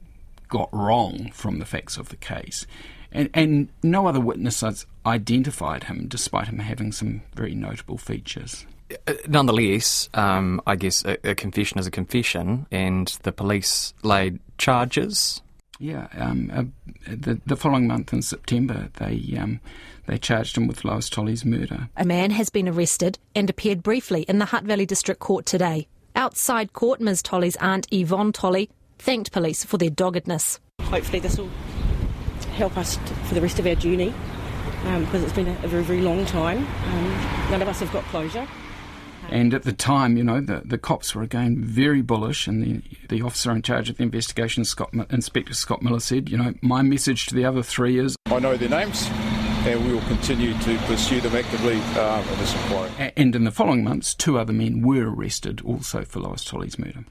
got 0.49 0.69
wrong 0.73 1.31
from 1.33 1.59
the 1.59 1.65
facts 1.65 1.97
of 1.97 2.11
the 2.11 2.17
case. 2.17 2.67
And, 3.15 3.31
and 3.33 3.69
no 3.83 4.07
other 4.07 4.21
witness 4.21 4.61
has 4.61 4.87
identified 5.07 5.85
him, 5.85 6.09
despite 6.09 6.49
him 6.49 6.59
having 6.59 6.91
some 6.93 7.23
very 7.35 7.55
notable 7.55 7.97
features. 7.97 8.67
Uh, 9.07 9.15
nonetheless, 9.29 10.09
um, 10.15 10.61
I 10.67 10.77
guess 10.77 11.05
a, 11.05 11.17
a, 11.31 11.35
confession 11.35 11.79
is 11.79 11.87
a 11.87 11.91
confession, 11.91 12.67
and 12.71 13.09
the 13.23 13.33
police 13.33 13.95
laid 14.03 14.41
charges. 14.59 15.43
Yeah, 15.79 16.09
um, 16.17 16.51
uh, 16.53 16.65
the, 17.07 17.41
the 17.47 17.57
following 17.57 17.87
month 17.87 18.13
in 18.13 18.23
September, 18.23 18.91
they 18.99 19.37
um, 19.39 19.61
they 20.07 20.19
charged 20.19 20.57
him 20.57 20.67
with 20.67 20.85
Lois 20.85 21.09
Tolley's 21.09 21.45
murder. 21.45 21.89
A 21.97 22.05
man 22.05 22.31
has 22.33 22.51
been 22.51 22.69
arrested 22.69 23.19
and 23.35 23.49
appeared 23.49 23.83
briefly 23.83 24.23
in 24.23 24.39
the 24.39 24.47
Hutt 24.47 24.65
Valley 24.65 24.87
District 24.87 25.21
Court 25.21 25.47
today. 25.47 25.89
Outside 26.15 26.73
court, 26.73 27.01
Ms 27.01 27.23
Tolley's 27.23 27.57
aunt 27.57 27.89
Yvonne 27.91 28.33
Tolley 28.33 28.71
thanked 28.99 29.33
police 29.33 29.65
for 29.65 29.79
their 29.79 29.91
doggedness. 29.91 30.61
Hopefully, 30.83 31.21
this 31.21 31.39
will 31.39 31.51
help 32.55 32.77
us 32.77 32.97
for 33.25 33.35
the 33.35 33.41
rest 33.41 33.59
of 33.59 33.67
our 33.67 33.75
journey 33.75 34.15
um, 34.85 35.05
because 35.05 35.23
it's 35.23 35.33
been 35.33 35.49
a, 35.49 35.65
a, 35.65 35.69
very, 35.69 35.83
very 35.83 36.01
long 36.01 36.25
time. 36.27 36.59
Um, 36.59 37.51
none 37.51 37.63
of 37.63 37.69
us 37.69 37.81
have 37.81 37.93
got 37.93 38.05
closure. 38.05 38.47
And 39.31 39.55
at 39.55 39.63
the 39.63 39.73
time, 39.73 40.17
you 40.17 40.25
know, 40.25 40.41
the, 40.41 40.63
the 40.65 40.77
cops 40.77 41.15
were 41.15 41.23
again 41.23 41.57
very 41.59 42.03
bullish, 42.03 42.47
and 42.47 42.63
the, 42.63 42.83
the 43.09 43.23
officer 43.23 43.51
in 43.53 43.63
charge 43.63 43.89
of 43.89 43.97
the 43.97 44.03
investigation, 44.03 44.65
Scott, 44.65 44.93
Inspector 45.11 45.55
Scott 45.55 45.83
Miller, 45.83 46.01
said, 46.01 46.29
you 46.29 46.37
know, 46.37 46.53
my 46.61 46.83
message 46.83 47.27
to 47.27 47.35
the 47.35 47.45
other 47.45 47.63
three 47.63 47.99
is 47.99 48.17
I 48.27 48.39
know 48.39 48.57
their 48.57 48.69
names, 48.69 49.09
and 49.67 49.85
we 49.87 49.95
will 49.95 50.03
continue 50.03 50.53
to 50.53 50.79
pursue 50.81 51.21
them 51.23 51.35
actively 51.35 51.81
um, 51.99 52.21
in 52.29 52.39
this 52.39 52.55
inquiry. 52.55 53.13
And 53.17 53.35
in 53.35 53.45
the 53.45 53.51
following 53.51 53.83
months, 53.83 54.15
two 54.15 54.39
other 54.39 54.53
men 54.53 54.83
were 54.83 55.11
arrested 55.11 55.63
also 55.63 56.05
for 56.05 56.21
Lois 56.21 56.45
Tolley's 56.45 56.79
murder. 56.79 57.05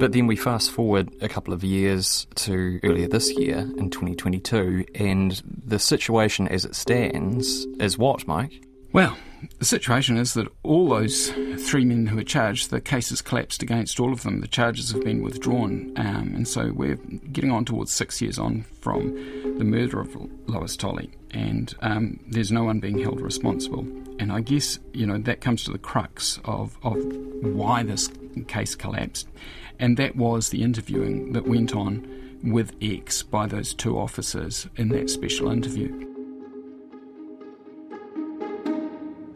But 0.00 0.12
then 0.12 0.26
we 0.26 0.34
fast 0.34 0.70
forward 0.70 1.14
a 1.20 1.28
couple 1.28 1.52
of 1.52 1.62
years 1.62 2.26
to 2.36 2.80
earlier 2.82 3.06
this 3.06 3.30
year 3.32 3.58
in 3.76 3.90
2022, 3.90 4.86
and 4.94 5.42
the 5.44 5.78
situation 5.78 6.48
as 6.48 6.64
it 6.64 6.74
stands 6.74 7.66
is 7.78 7.98
what, 7.98 8.26
Mike? 8.26 8.64
Well, 8.94 9.18
the 9.58 9.66
situation 9.66 10.16
is 10.16 10.32
that 10.34 10.48
all 10.62 10.88
those 10.88 11.28
three 11.58 11.84
men 11.84 12.06
who 12.06 12.16
were 12.16 12.24
charged, 12.24 12.70
the 12.70 12.80
case 12.80 13.10
has 13.10 13.20
collapsed 13.20 13.62
against 13.62 14.00
all 14.00 14.10
of 14.10 14.22
them. 14.22 14.40
The 14.40 14.48
charges 14.48 14.90
have 14.92 15.04
been 15.04 15.22
withdrawn, 15.22 15.92
um, 15.96 16.32
and 16.34 16.48
so 16.48 16.72
we're 16.72 16.96
getting 16.96 17.52
on 17.52 17.66
towards 17.66 17.92
six 17.92 18.22
years 18.22 18.38
on 18.38 18.62
from 18.80 19.12
the 19.58 19.64
murder 19.64 20.00
of 20.00 20.16
Lois 20.48 20.78
Tolley, 20.78 21.10
and 21.32 21.74
um, 21.82 22.18
there's 22.26 22.50
no 22.50 22.64
one 22.64 22.80
being 22.80 22.98
held 22.98 23.20
responsible. 23.20 23.86
And 24.18 24.32
I 24.32 24.40
guess 24.40 24.78
you 24.94 25.06
know 25.06 25.18
that 25.18 25.42
comes 25.42 25.64
to 25.64 25.72
the 25.72 25.78
crux 25.78 26.40
of 26.46 26.78
of 26.82 26.96
why 27.42 27.82
this 27.82 28.08
case 28.46 28.74
collapsed, 28.74 29.28
and 29.78 29.96
that 29.96 30.16
was 30.16 30.50
the 30.50 30.62
interviewing 30.62 31.32
that 31.32 31.46
went 31.46 31.74
on 31.74 32.06
with 32.42 32.74
X 32.80 33.22
by 33.22 33.46
those 33.46 33.74
two 33.74 33.98
officers 33.98 34.66
in 34.76 34.88
that 34.90 35.10
special 35.10 35.50
interview. 35.50 36.06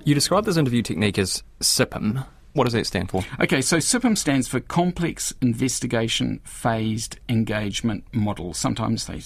You 0.04 0.14
describe 0.14 0.44
this 0.44 0.56
interview 0.58 0.82
technique 0.82 1.18
as 1.18 1.42
CIPM. 1.60 2.26
What 2.52 2.64
does 2.64 2.74
that 2.74 2.86
stand 2.86 3.10
for? 3.10 3.24
Okay, 3.40 3.62
so 3.62 3.78
CIPM 3.78 4.16
stands 4.16 4.46
for 4.46 4.60
Complex 4.60 5.32
Investigation 5.40 6.40
Phased 6.44 7.18
Engagement 7.28 8.04
Model. 8.12 8.54
Sometimes 8.54 9.06
they 9.06 9.20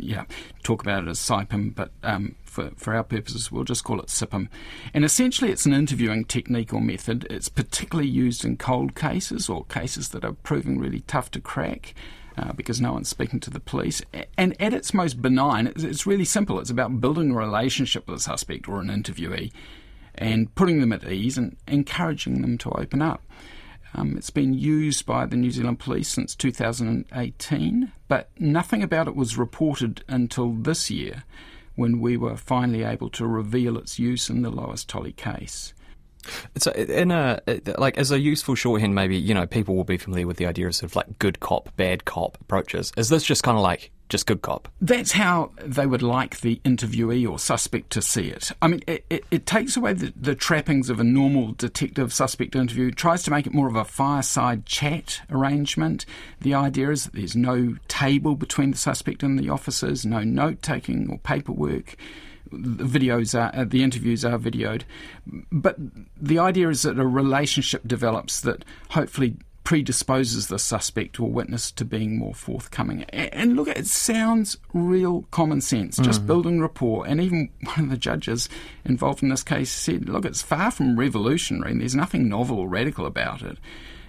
yeah, 0.00 0.24
talk 0.62 0.82
about 0.82 1.04
it 1.04 1.08
as 1.08 1.18
CIPM, 1.18 1.74
but 1.74 1.90
um, 2.02 2.34
for, 2.44 2.70
for 2.76 2.94
our 2.94 3.04
purposes, 3.04 3.52
we'll 3.52 3.64
just 3.64 3.84
call 3.84 4.00
it 4.00 4.06
CIPM. 4.06 4.48
And 4.94 5.04
essentially, 5.04 5.50
it's 5.50 5.66
an 5.66 5.72
interviewing 5.72 6.24
technique 6.24 6.72
or 6.72 6.80
method. 6.80 7.26
It's 7.30 7.48
particularly 7.48 8.08
used 8.08 8.44
in 8.44 8.56
cold 8.56 8.94
cases 8.94 9.48
or 9.48 9.64
cases 9.64 10.10
that 10.10 10.24
are 10.24 10.32
proving 10.32 10.78
really 10.78 11.00
tough 11.00 11.30
to 11.32 11.40
crack. 11.40 11.94
Uh, 12.38 12.52
because 12.52 12.82
no 12.82 12.92
one's 12.92 13.08
speaking 13.08 13.40
to 13.40 13.48
the 13.48 13.58
police. 13.58 14.02
And 14.36 14.60
at 14.60 14.74
its 14.74 14.92
most 14.92 15.22
benign, 15.22 15.72
it's 15.74 16.06
really 16.06 16.26
simple. 16.26 16.60
It's 16.60 16.68
about 16.68 17.00
building 17.00 17.30
a 17.30 17.34
relationship 17.34 18.06
with 18.06 18.18
a 18.18 18.22
suspect 18.22 18.68
or 18.68 18.78
an 18.78 18.88
interviewee 18.88 19.50
and 20.16 20.54
putting 20.54 20.80
them 20.80 20.92
at 20.92 21.10
ease 21.10 21.38
and 21.38 21.56
encouraging 21.66 22.42
them 22.42 22.58
to 22.58 22.70
open 22.72 23.00
up. 23.00 23.22
Um, 23.96 24.14
it's 24.18 24.30
been 24.30 24.52
used 24.52 25.06
by 25.06 25.24
the 25.24 25.36
New 25.36 25.50
Zealand 25.50 25.78
Police 25.78 26.08
since 26.08 26.36
2018, 26.36 27.92
but 28.08 28.28
nothing 28.38 28.82
about 28.82 29.08
it 29.08 29.16
was 29.16 29.38
reported 29.38 30.04
until 30.06 30.52
this 30.52 30.90
year 30.90 31.24
when 31.76 32.00
we 32.00 32.18
were 32.18 32.36
finally 32.36 32.84
able 32.84 33.08
to 33.10 33.26
reveal 33.26 33.78
its 33.78 33.98
use 33.98 34.28
in 34.28 34.42
the 34.42 34.50
Lois 34.50 34.84
Tolley 34.84 35.12
case. 35.12 35.72
So, 36.58 36.72
in 36.72 37.10
a 37.10 37.40
like 37.78 37.96
as 37.96 38.10
a 38.10 38.18
useful 38.18 38.54
shorthand, 38.54 38.94
maybe 38.94 39.16
you 39.16 39.32
know 39.32 39.46
people 39.46 39.76
will 39.76 39.84
be 39.84 39.96
familiar 39.96 40.26
with 40.26 40.36
the 40.36 40.46
idea 40.46 40.66
of 40.66 40.74
sort 40.74 40.90
of 40.90 40.96
like 40.96 41.18
good 41.18 41.40
cop, 41.40 41.74
bad 41.76 42.04
cop 42.04 42.36
approaches. 42.40 42.92
Is 42.96 43.08
this 43.08 43.22
just 43.22 43.44
kind 43.44 43.56
of 43.56 43.62
like 43.62 43.92
just 44.08 44.26
good 44.26 44.42
cop. 44.42 44.68
That's 44.80 45.12
how 45.12 45.50
they 45.60 45.86
would 45.86 46.02
like 46.02 46.40
the 46.40 46.60
interviewee 46.64 47.28
or 47.28 47.38
suspect 47.38 47.90
to 47.90 48.02
see 48.02 48.28
it. 48.28 48.52
I 48.62 48.68
mean, 48.68 48.82
it, 48.86 49.04
it, 49.10 49.24
it 49.30 49.46
takes 49.46 49.76
away 49.76 49.94
the, 49.94 50.12
the, 50.14 50.34
trappings 50.34 50.90
of 50.90 51.00
a 51.00 51.04
normal 51.04 51.52
detective 51.52 52.12
suspect 52.12 52.54
interview, 52.54 52.90
tries 52.90 53.22
to 53.24 53.30
make 53.30 53.46
it 53.46 53.54
more 53.54 53.68
of 53.68 53.74
a 53.74 53.84
fireside 53.84 54.66
chat 54.66 55.20
arrangement. 55.30 56.06
The 56.40 56.54
idea 56.54 56.90
is 56.90 57.04
that 57.04 57.14
there's 57.14 57.34
no 57.34 57.76
table 57.88 58.36
between 58.36 58.70
the 58.70 58.76
suspect 58.76 59.22
and 59.22 59.38
the 59.38 59.50
officers, 59.50 60.06
no 60.06 60.22
note 60.22 60.62
taking 60.62 61.10
or 61.10 61.18
paperwork. 61.18 61.96
The 62.52 62.84
videos 62.84 63.36
are, 63.36 63.50
uh, 63.58 63.64
the 63.64 63.82
interviews 63.82 64.24
are 64.24 64.38
videoed, 64.38 64.82
but 65.50 65.76
the 66.16 66.38
idea 66.38 66.68
is 66.68 66.82
that 66.82 66.96
a 66.96 67.06
relationship 67.06 67.82
develops 67.84 68.40
that 68.42 68.64
hopefully 68.90 69.36
predisposes 69.66 70.46
the 70.46 70.60
suspect 70.60 71.18
or 71.18 71.28
witness 71.28 71.72
to 71.72 71.84
being 71.84 72.16
more 72.16 72.32
forthcoming. 72.32 73.02
And 73.10 73.56
look, 73.56 73.66
it 73.66 73.88
sounds 73.88 74.58
real 74.72 75.22
common 75.32 75.60
sense, 75.60 75.96
just 75.96 76.20
mm-hmm. 76.20 76.26
building 76.28 76.60
rapport. 76.60 77.04
And 77.04 77.20
even 77.20 77.50
one 77.64 77.80
of 77.80 77.90
the 77.90 77.96
judges 77.96 78.48
involved 78.84 79.24
in 79.24 79.28
this 79.28 79.42
case 79.42 79.72
said, 79.72 80.08
look, 80.08 80.24
it's 80.24 80.40
far 80.40 80.70
from 80.70 80.96
revolutionary 80.96 81.72
and 81.72 81.80
there's 81.80 81.96
nothing 81.96 82.28
novel 82.28 82.60
or 82.60 82.68
radical 82.68 83.06
about 83.06 83.42
it. 83.42 83.58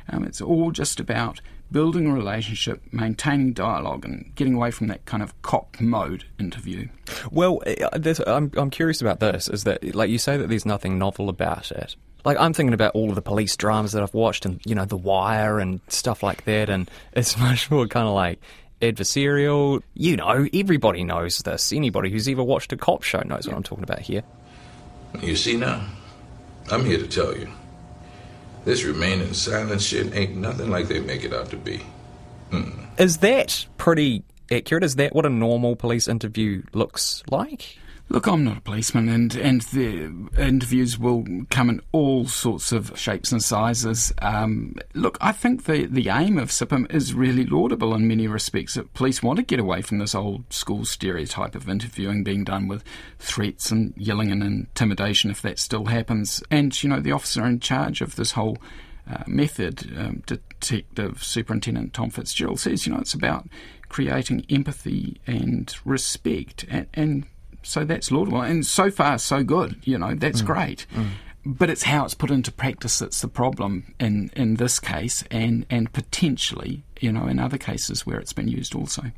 Um, 0.08 0.26
it's 0.26 0.42
all 0.42 0.70
just 0.70 1.00
about 1.00 1.42
building 1.72 2.06
a 2.06 2.14
relationship, 2.14 2.84
maintaining 2.92 3.54
dialogue, 3.54 4.06
and 4.06 4.32
getting 4.36 4.54
away 4.54 4.70
from 4.70 4.86
that 4.88 5.06
kind 5.06 5.24
of 5.24 5.42
cop 5.42 5.82
mode 5.82 6.26
interview. 6.40 6.88
Well, 7.32 7.64
uh, 7.66 8.12
I'm, 8.28 8.52
I'm 8.56 8.70
curious 8.70 9.02
about 9.02 9.22
this 9.22 9.48
is 9.48 9.64
that, 9.64 9.96
like 9.96 10.12
you 10.12 10.20
say, 10.20 10.38
that 10.38 10.50
there's 10.50 10.68
nothing 10.68 11.00
novel 11.00 11.30
about 11.30 11.72
it 11.72 11.96
like 12.26 12.38
I'm 12.40 12.54
thinking 12.54 12.74
about 12.74 12.94
all 12.96 13.10
of 13.10 13.16
the 13.16 13.22
police 13.22 13.56
dramas 13.56 13.94
that 13.94 14.04
I've 14.04 14.14
watched, 14.14 14.46
and 14.46 14.60
you 14.66 14.76
know, 14.76 14.86
The 14.86 14.98
Wire 14.98 15.60
and 15.60 15.80
stuff 15.88 16.24
like 16.24 16.46
that, 16.46 16.70
and 16.70 16.90
it's 17.14 17.38
much 17.40 17.70
more 17.72 17.88
kind 17.88 18.08
of 18.08 18.14
like 18.14 18.40
adversarial. 18.82 19.82
You 19.94 20.18
know, 20.18 20.48
everybody 20.54 21.04
knows 21.04 21.40
this. 21.40 21.72
Anybody 21.72 22.10
who's 22.10 22.28
ever 22.28 22.44
watched 22.44 22.74
a 22.74 22.78
cop 22.78 23.04
show 23.04 23.22
knows 23.22 23.48
what 23.48 23.56
I'm 23.56 23.64
talking 23.64 23.84
about 23.84 24.00
here. 24.00 24.24
You 25.22 25.36
see 25.36 25.58
now, 25.58 25.88
I'm 26.72 26.86
here 26.86 26.98
to 26.98 27.08
tell 27.08 27.36
you, 27.36 27.50
this 28.66 28.84
remaining 28.84 29.34
silent 29.34 29.82
shit 29.82 30.14
ain't 30.16 30.36
nothing 30.36 30.70
like 30.70 30.88
they 30.88 31.00
make 31.00 31.24
it 31.24 31.34
out 31.34 31.50
to 31.52 31.58
be. 31.58 31.82
Mm. 32.52 33.00
Is 33.00 33.18
that 33.18 33.66
pretty 33.78 34.24
accurate? 34.52 34.84
Is 34.84 34.96
that 34.96 35.16
what 35.16 35.26
a 35.26 35.30
normal 35.30 35.76
police 35.76 36.08
interview 36.08 36.64
looks 36.74 37.24
like? 37.30 37.78
Look, 38.10 38.26
I'm 38.26 38.46
not 38.46 38.60
a 38.60 38.62
policeman, 38.62 39.10
and, 39.10 39.36
and 39.36 39.62
the 39.64 40.30
interviews 40.38 40.98
will 40.98 41.26
come 41.50 41.70
in 41.70 41.82
all 41.92 42.26
sorts 42.26 42.72
of 42.72 42.98
shapes 42.98 43.34
and 43.34 43.44
sizes. 43.44 44.14
Um, 44.22 44.76
look, 44.94 45.18
I 45.20 45.34
think 45.34 45.66
the, 45.66 45.88
the 45.88 46.08
aim 46.08 46.38
of 46.38 46.50
CIPM 46.50 46.90
is 46.94 47.14
really 47.14 47.46
laudable 47.46 47.94
in 47.94 48.08
many 48.08 48.30
respects. 48.30 48.76
That 48.76 48.94
police 48.94 49.22
want 49.22 49.38
to 49.38 49.44
get 49.44 49.60
away 49.60 49.82
from 49.82 49.98
this 49.98 50.16
old 50.16 50.54
school 50.54 50.86
stereotype 50.86 51.54
of 51.54 51.68
interviewing 51.68 52.24
being 52.24 52.46
done 52.46 52.70
with 52.70 52.86
threats 53.20 53.72
and 53.72 53.94
yelling 53.98 54.32
and 54.32 54.42
intimidation 54.42 55.30
if 55.30 55.42
that 55.42 55.60
still 55.60 55.86
happens. 55.86 56.42
And, 56.50 56.82
you 56.82 56.88
know, 56.88 57.02
the 57.02 57.12
officer 57.12 57.46
in 57.46 57.60
charge 57.60 58.00
of 58.00 58.16
this 58.16 58.32
whole 58.32 58.58
uh, 59.10 59.24
method, 59.28 59.94
um, 59.98 60.24
Detective 60.26 61.22
Superintendent 61.22 61.94
Tom 61.94 62.10
Fitzgerald, 62.10 62.62
says, 62.62 62.88
you 62.88 62.94
know, 62.94 63.00
it's 63.00 63.14
about 63.14 63.50
creating 63.90 64.46
empathy 64.50 65.20
and 65.28 65.76
respect 65.84 66.66
and, 66.70 66.88
and 66.94 67.26
so 67.68 67.84
that's 67.84 68.12
laudable. 68.12 68.42
And 68.42 68.66
so 68.66 68.90
far, 68.90 69.18
so 69.18 69.44
good. 69.44 69.76
You 69.84 69.98
know, 69.98 70.16
that's 70.16 70.42
mm. 70.42 70.46
great. 70.46 70.86
Mm. 70.96 71.10
But 71.46 71.70
it's 71.70 71.84
how 71.84 72.06
it's 72.06 72.14
put 72.14 72.32
into 72.32 72.52
practice 72.52 73.00
that's 73.00 73.22
the 73.22 73.28
problem 73.28 73.94
in, 74.00 74.32
in 74.36 74.56
this 74.56 74.80
case 74.80 75.24
and, 75.32 75.66
and 75.70 75.92
potentially, 75.94 76.84
you 77.00 77.12
know, 77.12 77.28
in 77.28 77.40
other 77.40 77.58
cases 77.58 78.06
where 78.06 78.20
it's 78.20 78.34
been 78.34 78.48
used 78.48 78.76
also. 78.76 79.12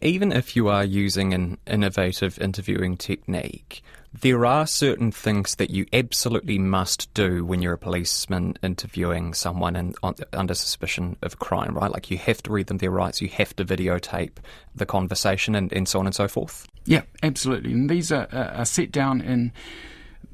Even 0.00 0.32
if 0.32 0.56
you 0.56 0.68
are 0.68 0.84
using 0.84 1.34
an 1.34 1.58
innovative 1.66 2.38
interviewing 2.38 2.96
technique, 2.96 3.82
there 4.18 4.44
are 4.44 4.66
certain 4.66 5.10
things 5.10 5.54
that 5.56 5.70
you 5.70 5.86
absolutely 5.92 6.58
must 6.58 7.12
do 7.14 7.44
when 7.44 7.62
you're 7.62 7.74
a 7.74 7.78
policeman 7.78 8.56
interviewing 8.62 9.34
someone 9.34 9.76
in, 9.76 9.94
on, 10.02 10.14
under 10.32 10.54
suspicion 10.54 11.16
of 11.22 11.38
crime, 11.38 11.74
right? 11.74 11.90
Like 11.90 12.10
you 12.10 12.18
have 12.18 12.42
to 12.44 12.52
read 12.52 12.66
them 12.66 12.78
their 12.78 12.90
rights, 12.90 13.22
you 13.22 13.28
have 13.28 13.54
to 13.56 13.64
videotape 13.64 14.36
the 14.74 14.86
conversation, 14.86 15.54
and, 15.54 15.72
and 15.72 15.88
so 15.88 15.98
on 15.98 16.06
and 16.06 16.14
so 16.14 16.28
forth. 16.28 16.66
Yeah, 16.84 17.02
absolutely. 17.22 17.72
And 17.72 17.88
these 17.88 18.10
are, 18.10 18.28
are 18.32 18.64
set 18.64 18.90
down 18.90 19.20
in, 19.20 19.52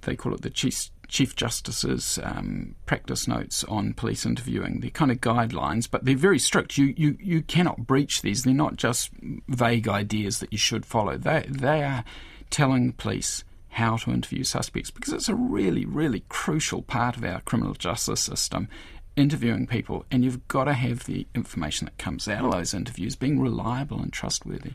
they 0.02 0.16
call 0.16 0.34
it 0.34 0.42
the 0.42 0.50
Chief, 0.50 0.90
Chief 1.08 1.36
Justice's 1.36 2.18
um, 2.22 2.74
practice 2.86 3.28
notes 3.28 3.64
on 3.64 3.94
police 3.94 4.24
interviewing. 4.24 4.80
They're 4.80 4.90
kind 4.90 5.10
of 5.10 5.20
guidelines, 5.20 5.90
but 5.90 6.04
they're 6.04 6.16
very 6.16 6.38
strict. 6.38 6.78
You, 6.78 6.94
you, 6.96 7.16
you 7.20 7.42
cannot 7.42 7.86
breach 7.86 8.22
these. 8.22 8.44
They're 8.44 8.54
not 8.54 8.76
just 8.76 9.10
vague 9.48 9.88
ideas 9.88 10.40
that 10.40 10.52
you 10.52 10.58
should 10.58 10.86
follow. 10.86 11.16
They, 11.16 11.44
they 11.48 11.82
are 11.82 12.04
telling 12.50 12.92
police 12.92 13.44
how 13.70 13.96
to 13.96 14.10
interview 14.10 14.44
suspects 14.44 14.90
because 14.90 15.12
it's 15.12 15.28
a 15.28 15.34
really, 15.34 15.84
really 15.84 16.24
crucial 16.28 16.82
part 16.82 17.16
of 17.16 17.24
our 17.24 17.40
criminal 17.42 17.74
justice 17.74 18.20
system 18.20 18.68
interviewing 19.16 19.66
people, 19.66 20.04
and 20.10 20.24
you've 20.24 20.46
got 20.48 20.64
to 20.64 20.72
have 20.72 21.04
the 21.04 21.26
information 21.34 21.84
that 21.86 21.98
comes 21.98 22.28
out 22.28 22.44
of 22.44 22.52
those 22.52 22.72
interviews 22.72 23.16
being 23.16 23.40
reliable 23.40 24.00
and 24.00 24.12
trustworthy. 24.12 24.72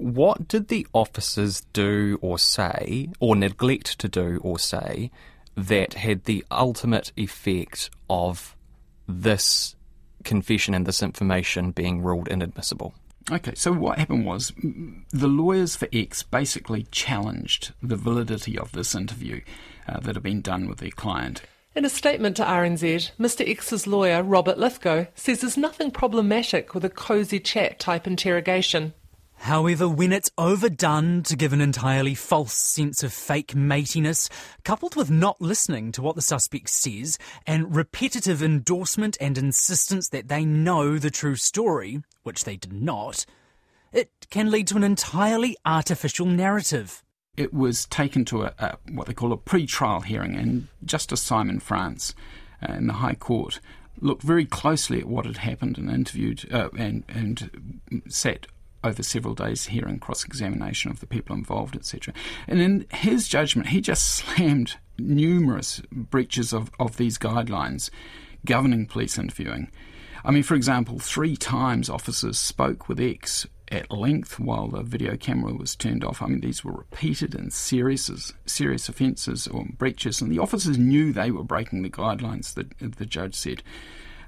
What 0.00 0.48
did 0.48 0.68
the 0.68 0.86
officers 0.94 1.60
do 1.74 2.18
or 2.22 2.38
say, 2.38 3.10
or 3.20 3.36
neglect 3.36 3.98
to 3.98 4.08
do 4.08 4.40
or 4.42 4.58
say, 4.58 5.10
that 5.54 5.92
had 5.92 6.24
the 6.24 6.42
ultimate 6.50 7.12
effect 7.18 7.90
of 8.08 8.56
this 9.06 9.76
confession 10.24 10.72
and 10.72 10.86
this 10.86 11.02
information 11.02 11.72
being 11.72 12.00
ruled 12.00 12.28
inadmissible? 12.28 12.94
Okay, 13.30 13.52
so 13.54 13.72
what 13.72 13.98
happened 13.98 14.24
was 14.24 14.54
the 15.12 15.28
lawyers 15.28 15.76
for 15.76 15.86
X 15.92 16.22
basically 16.22 16.84
challenged 16.90 17.74
the 17.82 17.96
validity 17.96 18.58
of 18.58 18.72
this 18.72 18.94
interview 18.94 19.42
uh, 19.86 20.00
that 20.00 20.16
had 20.16 20.22
been 20.22 20.40
done 20.40 20.66
with 20.66 20.78
their 20.78 20.90
client. 20.90 21.42
In 21.74 21.84
a 21.84 21.90
statement 21.90 22.38
to 22.38 22.44
RNZ, 22.44 23.10
Mr 23.20 23.46
X's 23.48 23.86
lawyer, 23.86 24.22
Robert 24.22 24.58
Lithgow, 24.58 25.04
says 25.14 25.42
there's 25.42 25.58
nothing 25.58 25.90
problematic 25.90 26.74
with 26.74 26.86
a 26.86 26.90
cosy 26.90 27.38
chat 27.38 27.78
type 27.78 28.06
interrogation. 28.06 28.94
However, 29.40 29.88
when 29.88 30.12
it's 30.12 30.30
overdone 30.36 31.22
to 31.22 31.34
give 31.34 31.54
an 31.54 31.62
entirely 31.62 32.14
false 32.14 32.52
sense 32.52 33.02
of 33.02 33.10
fake 33.10 33.54
matiness, 33.54 34.28
coupled 34.64 34.96
with 34.96 35.10
not 35.10 35.40
listening 35.40 35.92
to 35.92 36.02
what 36.02 36.14
the 36.14 36.20
suspect 36.20 36.68
says, 36.68 37.16
and 37.46 37.74
repetitive 37.74 38.42
endorsement 38.42 39.16
and 39.18 39.38
insistence 39.38 40.10
that 40.10 40.28
they 40.28 40.44
know 40.44 40.98
the 40.98 41.10
true 41.10 41.36
story, 41.36 42.02
which 42.22 42.44
they 42.44 42.56
did 42.56 42.74
not, 42.74 43.24
it 43.94 44.10
can 44.28 44.50
lead 44.50 44.66
to 44.68 44.76
an 44.76 44.84
entirely 44.84 45.56
artificial 45.64 46.26
narrative. 46.26 47.02
It 47.38 47.54
was 47.54 47.86
taken 47.86 48.26
to 48.26 48.42
a, 48.42 48.54
a 48.58 48.76
what 48.92 49.06
they 49.06 49.14
call 49.14 49.32
a 49.32 49.38
pre-trial 49.38 50.02
hearing, 50.02 50.36
and 50.36 50.68
Justice 50.84 51.22
Simon 51.22 51.60
France 51.60 52.14
uh, 52.62 52.74
in 52.74 52.88
the 52.88 52.92
High 52.92 53.14
Court 53.14 53.58
looked 54.02 54.22
very 54.22 54.44
closely 54.44 55.00
at 55.00 55.06
what 55.06 55.24
had 55.24 55.38
happened 55.38 55.78
and 55.78 55.90
interviewed 55.90 56.46
uh, 56.52 56.68
and, 56.76 57.04
and 57.08 58.02
sat 58.06 58.46
over 58.82 59.02
several 59.02 59.34
days 59.34 59.66
hearing 59.66 59.98
cross 59.98 60.24
examination 60.24 60.90
of 60.90 61.00
the 61.00 61.06
people 61.06 61.36
involved, 61.36 61.76
etc. 61.76 62.14
And 62.46 62.60
in 62.60 62.86
his 62.90 63.28
judgment, 63.28 63.68
he 63.68 63.80
just 63.80 64.06
slammed 64.06 64.76
numerous 64.98 65.80
breaches 65.90 66.52
of, 66.52 66.70
of 66.78 66.96
these 66.96 67.18
guidelines 67.18 67.90
governing 68.44 68.86
police 68.86 69.18
interviewing. 69.18 69.70
I 70.24 70.30
mean, 70.30 70.42
for 70.42 70.54
example, 70.54 70.98
three 70.98 71.36
times 71.36 71.88
officers 71.88 72.38
spoke 72.38 72.88
with 72.88 73.00
X 73.00 73.46
at 73.70 73.90
length 73.90 74.38
while 74.38 74.68
the 74.68 74.82
video 74.82 75.16
camera 75.16 75.54
was 75.54 75.76
turned 75.76 76.04
off. 76.04 76.20
I 76.20 76.26
mean, 76.26 76.40
these 76.40 76.64
were 76.64 76.72
repeated 76.72 77.34
and 77.34 77.52
serious 77.52 78.32
serious 78.44 78.88
offences 78.88 79.46
or 79.46 79.64
breaches, 79.78 80.20
and 80.20 80.30
the 80.30 80.38
officers 80.38 80.76
knew 80.76 81.12
they 81.12 81.30
were 81.30 81.44
breaking 81.44 81.82
the 81.82 81.90
guidelines. 81.90 82.54
that 82.54 82.78
the 82.78 83.06
judge 83.06 83.34
said. 83.34 83.62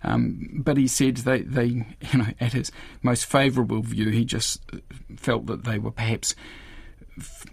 Um, 0.04 0.62
but 0.64 0.76
he 0.76 0.88
said 0.88 1.18
they, 1.18 1.42
they, 1.42 1.66
you 1.66 1.84
know, 2.14 2.26
at 2.40 2.52
his 2.52 2.72
most 3.02 3.26
favourable 3.26 3.82
view, 3.82 4.10
he 4.10 4.24
just 4.24 4.62
felt 5.16 5.46
that 5.46 5.64
they 5.64 5.78
were 5.78 5.90
perhaps 5.90 6.34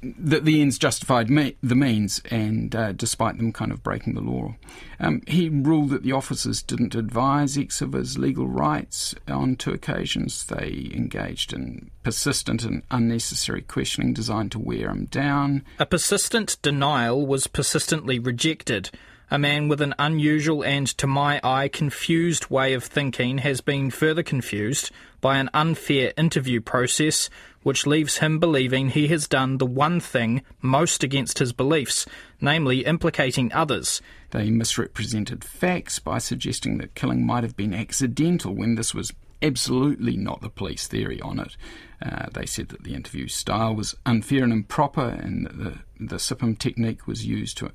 that 0.02 0.46
the 0.46 0.62
ends 0.62 0.78
justified 0.78 1.30
me, 1.30 1.56
the 1.62 1.76
means, 1.76 2.22
and 2.32 2.74
uh, 2.76 2.92
despite 2.94 3.38
them 3.38 3.52
kind 3.52 3.72
of 3.72 3.84
breaking 3.84 4.14
the 4.14 4.22
law. 4.22 4.56
Um, 5.00 5.22
he 5.28 5.50
ruled 5.50 5.90
that 5.90 6.04
the 6.04 6.14
officers 6.14 6.62
didn't 6.62 6.96
advise 6.96 7.58
X 7.58 7.82
of 7.82 7.94
his 7.94 8.18
legal 8.18 8.48
rights 8.48 9.16
on 9.28 9.56
two 9.56 9.72
occasions. 9.72 10.46
They 10.46 10.90
engaged 10.94 11.52
in 11.52 11.92
persistent 12.04 12.64
and 12.64 12.84
unnecessary 12.90 13.62
questioning 13.62 14.14
designed 14.14 14.54
to 14.54 14.60
wear 14.60 14.90
him 14.90 15.06
down. 15.06 15.64
A 15.78 15.86
persistent 15.86 16.58
denial 16.62 17.26
was 17.26 17.48
persistently 17.48 18.18
rejected. 18.18 18.90
A 19.32 19.38
man 19.38 19.68
with 19.68 19.80
an 19.80 19.94
unusual 20.00 20.64
and, 20.64 20.88
to 20.98 21.06
my 21.06 21.40
eye, 21.44 21.68
confused 21.68 22.50
way 22.50 22.74
of 22.74 22.84
thinking 22.84 23.38
has 23.40 23.62
been 23.62 23.92
further 23.92 24.24
confused 24.24 24.90
by 25.22 25.38
an 25.38 25.52
unfair 25.54 26.14
interview 26.18 26.62
process 26.62 27.30
which 27.62 27.86
leaves 27.86 28.18
him 28.18 28.40
believing 28.40 28.90
he 28.90 29.08
has 29.10 29.28
done 29.28 29.60
the 29.60 29.68
one 29.68 30.00
thing 30.00 30.42
most 30.62 31.04
against 31.04 31.38
his 31.38 31.54
beliefs, 31.54 32.08
namely 32.42 32.86
implicating 32.86 33.54
others. 33.54 34.02
They 34.32 34.50
misrepresented 34.50 35.44
facts 35.44 36.00
by 36.00 36.18
suggesting 36.18 36.80
that 36.80 36.96
killing 36.96 37.24
might 37.24 37.44
have 37.44 37.56
been 37.56 37.74
accidental 37.74 38.56
when 38.56 38.76
this 38.76 38.96
was 38.96 39.14
absolutely 39.44 40.18
not 40.18 40.42
the 40.42 40.50
police 40.50 40.88
theory 40.88 41.22
on 41.22 41.40
it. 41.40 41.56
Uh, 42.02 42.28
they 42.34 42.48
said 42.48 42.70
that 42.70 42.84
the 42.84 42.96
interview 42.96 43.28
style 43.28 43.76
was 43.76 43.96
unfair 44.08 44.44
and 44.44 44.54
improper, 44.54 45.08
and 45.08 45.46
that 45.46 45.58
the, 45.58 45.80
the 46.00 46.16
CIPM 46.16 46.58
technique 46.58 47.06
was 47.06 47.28
used 47.28 47.58
to 47.60 47.72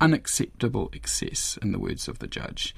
unacceptable 0.00 0.90
excess, 0.92 1.58
in 1.62 1.72
the 1.72 1.78
words 1.78 2.08
of 2.08 2.18
the 2.18 2.26
judge. 2.26 2.74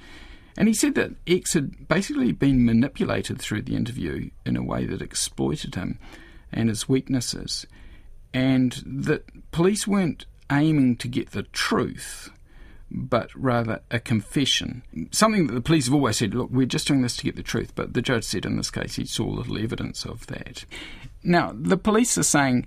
And 0.56 0.66
he 0.66 0.74
said 0.74 0.94
that 0.96 1.12
X 1.26 1.54
had 1.54 1.86
basically 1.88 2.32
been 2.32 2.64
manipulated 2.64 3.40
through 3.40 3.62
the 3.62 3.76
interview 3.76 4.30
in 4.44 4.56
a 4.56 4.62
way 4.62 4.86
that 4.86 5.02
exploited 5.02 5.76
him 5.76 5.98
and 6.52 6.68
his 6.68 6.88
weaknesses, 6.88 7.66
and 8.34 8.82
that 8.84 9.50
police 9.52 9.86
weren't 9.86 10.26
aiming 10.50 10.96
to 10.96 11.08
get 11.08 11.30
the 11.30 11.42
truth, 11.44 12.30
but 12.90 13.30
rather 13.34 13.82
a 13.90 14.00
confession. 14.00 14.82
Something 15.12 15.46
that 15.46 15.52
the 15.52 15.60
police 15.60 15.84
have 15.86 15.94
always 15.94 16.16
said, 16.16 16.34
look, 16.34 16.50
we're 16.50 16.66
just 16.66 16.88
doing 16.88 17.02
this 17.02 17.16
to 17.18 17.24
get 17.24 17.36
the 17.36 17.42
truth, 17.42 17.72
but 17.74 17.94
the 17.94 18.02
judge 18.02 18.24
said 18.24 18.46
in 18.46 18.56
this 18.56 18.70
case 18.70 18.96
he 18.96 19.04
saw 19.04 19.26
little 19.26 19.58
evidence 19.58 20.04
of 20.04 20.26
that. 20.28 20.64
Now, 21.22 21.52
the 21.54 21.76
police 21.76 22.16
are 22.16 22.22
saying 22.22 22.66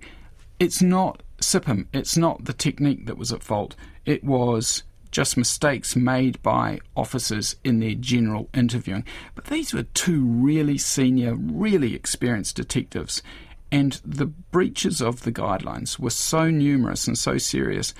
it's 0.60 0.80
not 0.80 1.22
CIPM, 1.40 1.88
it's 1.92 2.16
not 2.16 2.44
the 2.44 2.52
technique 2.52 3.06
that 3.06 3.18
was 3.18 3.32
at 3.32 3.42
fault, 3.42 3.74
it 4.06 4.24
was 4.24 4.82
just 5.10 5.36
mistakes 5.36 5.94
made 5.94 6.42
by 6.42 6.80
officers 6.96 7.56
in 7.62 7.78
their 7.80 7.94
general 7.94 8.48
interviewing. 8.54 9.04
But 9.34 9.44
these 9.44 9.74
were 9.74 9.82
two 9.82 10.24
really 10.24 10.78
senior, 10.78 11.34
really 11.34 11.94
experienced 11.94 12.56
detectives, 12.56 13.22
and 13.70 14.00
the 14.04 14.26
breaches 14.26 15.00
of 15.00 15.22
the 15.22 15.32
guidelines 15.32 15.98
were 15.98 16.10
so 16.10 16.50
numerous 16.50 17.06
and 17.06 17.16
so 17.16 17.38
serious 17.38 17.94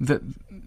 that 0.00 0.22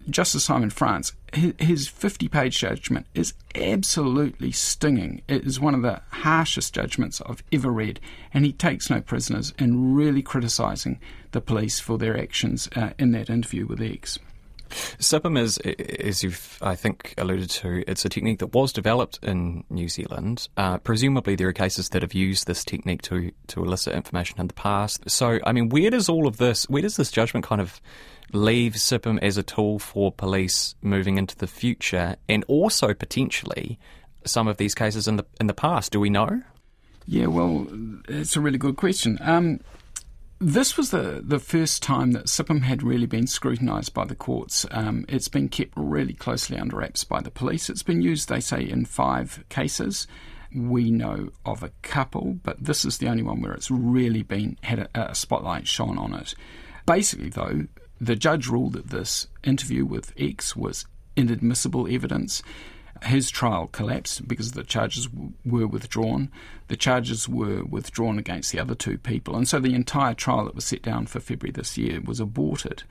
Justice 0.10 0.44
Simon 0.46 0.70
France, 0.70 1.14
his 1.34 1.88
50 1.88 2.28
page 2.28 2.60
judgment 2.60 3.06
is 3.14 3.34
absolutely 3.56 4.52
stinging. 4.52 5.22
It 5.28 5.46
is 5.46 5.60
one 5.60 5.74
of 5.74 5.84
the 5.84 6.02
harshest 6.10 6.74
judgments 6.74 7.22
I've 7.26 7.44
ever 7.52 7.72
read, 7.72 8.00
and 8.34 8.44
he 8.44 8.52
takes 8.52 8.90
no 8.90 9.00
prisoners 9.02 9.54
in 9.58 9.94
really 9.94 10.22
criticising 10.22 11.00
the 11.32 11.42
police 11.42 11.80
for 11.80 11.98
their 11.98 12.20
actions 12.20 12.68
uh, 12.76 12.90
in 13.00 13.12
that 13.12 13.30
interview 13.30 13.66
with 13.66 13.82
X. 13.82 14.20
CIPM 14.72 15.40
is, 15.40 15.58
as 15.58 16.24
you've, 16.24 16.58
I 16.62 16.76
think, 16.76 17.14
alluded 17.18 17.50
to, 17.52 17.84
it's 17.88 18.06
a 18.06 18.10
technique 18.10 18.40
that 18.40 18.54
was 18.54 18.74
developed 18.74 19.20
in 19.22 19.64
New 19.70 19.90
Zealand. 19.90 20.48
Uh, 20.58 20.78
presumably, 20.78 21.36
there 21.36 21.48
are 21.48 21.54
cases 21.54 21.90
that 21.90 22.02
have 22.02 22.14
used 22.14 22.48
this 22.48 22.64
technique 22.64 23.02
to, 23.04 23.32
to 23.48 23.64
elicit 23.64 23.94
information 23.94 24.40
in 24.40 24.48
the 24.48 24.54
past. 24.54 25.10
So, 25.10 25.40
I 25.46 25.52
mean, 25.52 25.70
where 25.70 25.90
does 25.90 26.10
all 26.10 26.28
of 26.28 26.38
this, 26.38 26.70
where 26.70 26.82
does 26.82 26.98
this 26.98 27.12
judgment 27.12 27.46
kind 27.46 27.62
of 27.62 27.82
leave 28.34 28.74
CIPM 28.74 29.20
as 29.22 29.38
a 29.38 29.44
tool 29.44 29.80
for 29.80 30.12
police 30.12 30.76
moving 30.82 31.18
into 31.18 31.36
the 31.36 31.48
future, 31.48 32.16
and 32.30 32.44
also 32.48 32.94
potentially 32.94 33.80
some 34.26 34.48
of 34.48 34.58
these 34.58 34.76
cases 34.76 35.08
in 35.08 35.18
the 35.18 35.26
in 35.40 35.48
the 35.48 35.54
past? 35.54 35.92
Do 35.92 36.00
we 36.00 36.10
know? 36.10 36.42
Yeah, 37.08 37.28
well, 37.28 37.68
it's 38.08 38.36
a 38.36 38.40
really 38.42 38.58
good 38.58 38.78
question. 38.78 39.18
Um, 39.22 39.60
this 40.42 40.76
was 40.76 40.90
the, 40.90 41.22
the 41.24 41.38
first 41.38 41.84
time 41.84 42.14
that 42.14 42.26
CIPM 42.26 42.64
had 42.64 42.82
really 42.82 43.06
been 43.06 43.28
scrutinised 43.28 43.94
by 43.94 44.06
the 44.06 44.16
courts. 44.16 44.66
Um, 44.72 45.06
it's 45.08 45.28
been 45.28 45.48
kept 45.48 45.74
really 45.76 46.14
closely 46.14 46.58
under 46.58 46.78
wraps 46.78 47.04
by 47.04 47.22
the 47.22 47.30
police. 47.30 47.70
It's 47.70 47.84
been 47.84 48.02
used, 48.02 48.28
they 48.28 48.40
say, 48.40 48.68
in 48.68 48.86
five 48.86 49.44
cases. 49.50 50.08
We 50.54 50.90
know 50.90 51.30
of 51.46 51.62
a 51.62 51.72
couple, 51.84 52.40
but 52.44 52.64
this 52.64 52.84
is 52.86 52.98
the 52.98 53.08
only 53.08 53.22
one 53.22 53.40
where 53.40 53.54
it's 53.54 53.70
really 53.70 54.24
been 54.24 54.58
had 54.64 54.80
a, 54.80 55.12
a 55.12 55.16
spotlight 55.16 55.68
shone 55.68 56.00
on 56.00 56.16
it. 56.16 56.34
Basically, 56.88 57.30
though, 57.30 57.68
the 58.02 58.16
judge 58.16 58.48
ruled 58.48 58.74
that 58.74 58.90
this 58.90 59.28
interview 59.44 59.86
with 59.86 60.12
X 60.18 60.56
was 60.56 60.86
inadmissible 61.16 61.88
evidence. 61.88 62.42
His 63.04 63.30
trial 63.30 63.68
collapsed 63.68 64.28
because 64.28 64.52
the 64.52 64.64
charges 64.64 65.08
w- 65.08 65.34
were 65.44 65.68
withdrawn. 65.68 66.30
The 66.68 66.76
charges 66.78 67.28
were 67.28 67.64
withdrawn 67.64 68.20
against 68.20 68.52
the 68.52 68.60
other 68.60 68.76
two 68.76 68.98
people, 68.98 69.36
and 69.36 69.48
so 69.48 69.60
the 69.60 69.74
entire 69.74 70.14
trial 70.14 70.46
that 70.46 70.56
was 70.56 70.66
set 70.66 70.82
down 70.82 71.08
for 71.08 71.20
February 71.20 71.52
this 71.52 71.78
year 71.78 72.00
was 72.02 72.20
aborted. 72.20 72.84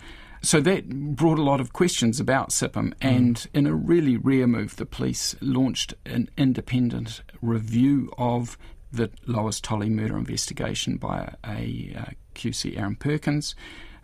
So 0.42 0.60
that 0.62 0.88
brought 0.88 1.38
a 1.38 1.42
lot 1.42 1.60
of 1.60 1.72
questions 1.72 2.18
about 2.18 2.48
CIPM, 2.48 2.94
and 3.00 3.36
mm. 3.36 3.46
in 3.52 3.66
a 3.66 3.74
really 3.74 4.16
rare 4.16 4.46
move, 4.46 4.76
the 4.76 4.86
police 4.86 5.36
launched 5.40 5.94
an 6.06 6.30
independent 6.36 7.22
review 7.42 8.10
of 8.16 8.56
the 8.90 9.10
Lois 9.26 9.60
Tolley 9.60 9.90
murder 9.90 10.16
investigation 10.16 10.96
by 10.96 11.34
a, 11.44 11.50
a, 11.50 11.94
a 11.94 12.14
QC, 12.34 12.78
Aaron 12.78 12.96
Perkins. 12.96 13.54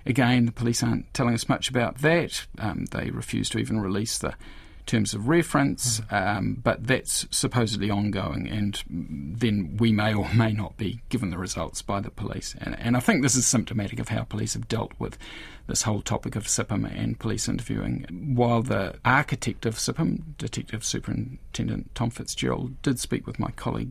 Again, 0.04 0.46
the 0.46 0.52
police 0.52 0.82
aren't 0.82 1.12
telling 1.14 1.34
us 1.34 1.48
much 1.48 1.68
about 1.68 1.98
that. 1.98 2.46
Um, 2.58 2.84
they 2.92 3.10
refuse 3.10 3.48
to 3.50 3.58
even 3.58 3.80
release 3.80 4.18
the 4.18 4.34
terms 4.86 5.14
of 5.14 5.28
reference, 5.28 6.00
um, 6.10 6.60
but 6.62 6.86
that's 6.86 7.26
supposedly 7.30 7.90
ongoing, 7.90 8.48
and 8.48 8.82
then 8.88 9.76
we 9.78 9.92
may 9.92 10.14
or 10.14 10.32
may 10.32 10.52
not 10.52 10.76
be 10.76 11.00
given 11.08 11.30
the 11.30 11.38
results 11.38 11.82
by 11.82 12.00
the 12.00 12.10
police. 12.10 12.54
And, 12.58 12.78
and 12.78 12.96
I 12.96 13.00
think 13.00 13.22
this 13.22 13.34
is 13.34 13.46
symptomatic 13.46 13.98
of 13.98 14.08
how 14.08 14.22
police 14.22 14.54
have 14.54 14.68
dealt 14.68 14.92
with 14.98 15.18
this 15.66 15.82
whole 15.82 16.00
topic 16.00 16.36
of 16.36 16.44
CIPM 16.44 16.90
and 16.96 17.18
police 17.18 17.48
interviewing. 17.48 18.34
While 18.36 18.62
the 18.62 18.94
architect 19.04 19.66
of 19.66 19.76
CIPM, 19.76 20.36
Detective 20.38 20.84
Superintendent 20.84 21.94
Tom 21.94 22.10
Fitzgerald, 22.10 22.80
did 22.82 22.98
speak 23.00 23.26
with 23.26 23.38
my 23.38 23.50
colleague 23.50 23.90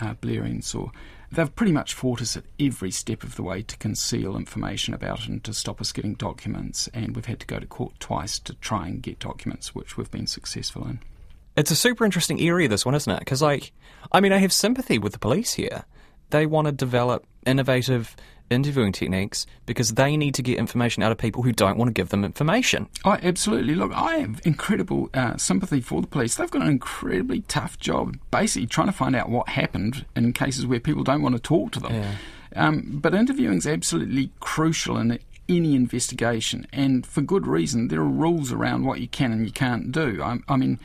uh, 0.00 0.14
Blair 0.14 0.44
Ensor, 0.44 0.90
They've 1.32 1.54
pretty 1.54 1.72
much 1.72 1.94
fought 1.94 2.22
us 2.22 2.36
at 2.36 2.44
every 2.60 2.90
step 2.90 3.22
of 3.22 3.36
the 3.36 3.42
way 3.42 3.62
to 3.62 3.76
conceal 3.78 4.36
information 4.36 4.94
about 4.94 5.20
it 5.20 5.28
and 5.28 5.44
to 5.44 5.52
stop 5.52 5.80
us 5.80 5.92
getting 5.92 6.14
documents, 6.14 6.88
and 6.94 7.14
we've 7.14 7.26
had 7.26 7.40
to 7.40 7.46
go 7.46 7.58
to 7.58 7.66
court 7.66 7.98
twice 7.98 8.38
to 8.40 8.54
try 8.54 8.86
and 8.86 9.02
get 9.02 9.18
documents, 9.18 9.74
which 9.74 9.96
we've 9.96 10.10
been 10.10 10.26
successful 10.26 10.86
in. 10.86 11.00
It's 11.56 11.70
a 11.70 11.76
super 11.76 12.04
interesting 12.04 12.40
area, 12.40 12.68
this 12.68 12.84
one, 12.84 12.94
isn't 12.94 13.12
it? 13.12 13.18
Because, 13.18 13.42
like, 13.42 13.72
I 14.12 14.20
mean, 14.20 14.32
I 14.32 14.38
have 14.38 14.52
sympathy 14.52 14.98
with 14.98 15.12
the 15.12 15.18
police 15.18 15.54
here. 15.54 15.84
They 16.30 16.46
want 16.46 16.66
to 16.66 16.72
develop 16.72 17.26
innovative 17.46 18.14
interviewing 18.50 18.92
techniques 18.92 19.46
because 19.66 19.94
they 19.94 20.16
need 20.16 20.34
to 20.34 20.42
get 20.42 20.58
information 20.58 21.02
out 21.02 21.12
of 21.12 21.18
people 21.18 21.42
who 21.42 21.52
don't 21.52 21.76
want 21.76 21.88
to 21.88 21.92
give 21.92 22.10
them 22.10 22.24
information. 22.24 22.88
Oh, 23.04 23.18
absolutely. 23.22 23.74
Look, 23.74 23.92
I 23.92 24.16
have 24.16 24.40
incredible 24.44 25.10
uh, 25.14 25.36
sympathy 25.36 25.80
for 25.80 26.00
the 26.00 26.06
police. 26.06 26.36
They've 26.36 26.50
got 26.50 26.62
an 26.62 26.68
incredibly 26.68 27.42
tough 27.42 27.78
job, 27.78 28.18
basically 28.30 28.66
trying 28.66 28.88
to 28.88 28.92
find 28.92 29.16
out 29.16 29.28
what 29.28 29.48
happened 29.48 30.06
in 30.14 30.32
cases 30.32 30.66
where 30.66 30.80
people 30.80 31.04
don't 31.04 31.22
want 31.22 31.34
to 31.34 31.40
talk 31.40 31.72
to 31.72 31.80
them. 31.80 31.94
Yeah. 31.94 32.14
Um, 32.54 32.98
but 33.02 33.14
interviewing 33.14 33.58
is 33.58 33.66
absolutely 33.66 34.30
crucial 34.40 34.96
in 34.96 35.18
any 35.48 35.74
investigation, 35.74 36.66
and 36.72 37.06
for 37.06 37.20
good 37.20 37.46
reason. 37.46 37.88
There 37.88 38.00
are 38.00 38.04
rules 38.04 38.52
around 38.52 38.84
what 38.84 39.00
you 39.00 39.08
can 39.08 39.32
and 39.32 39.46
you 39.46 39.52
can't 39.52 39.92
do. 39.92 40.22
I, 40.22 40.38
I 40.48 40.56
mean, 40.56 40.78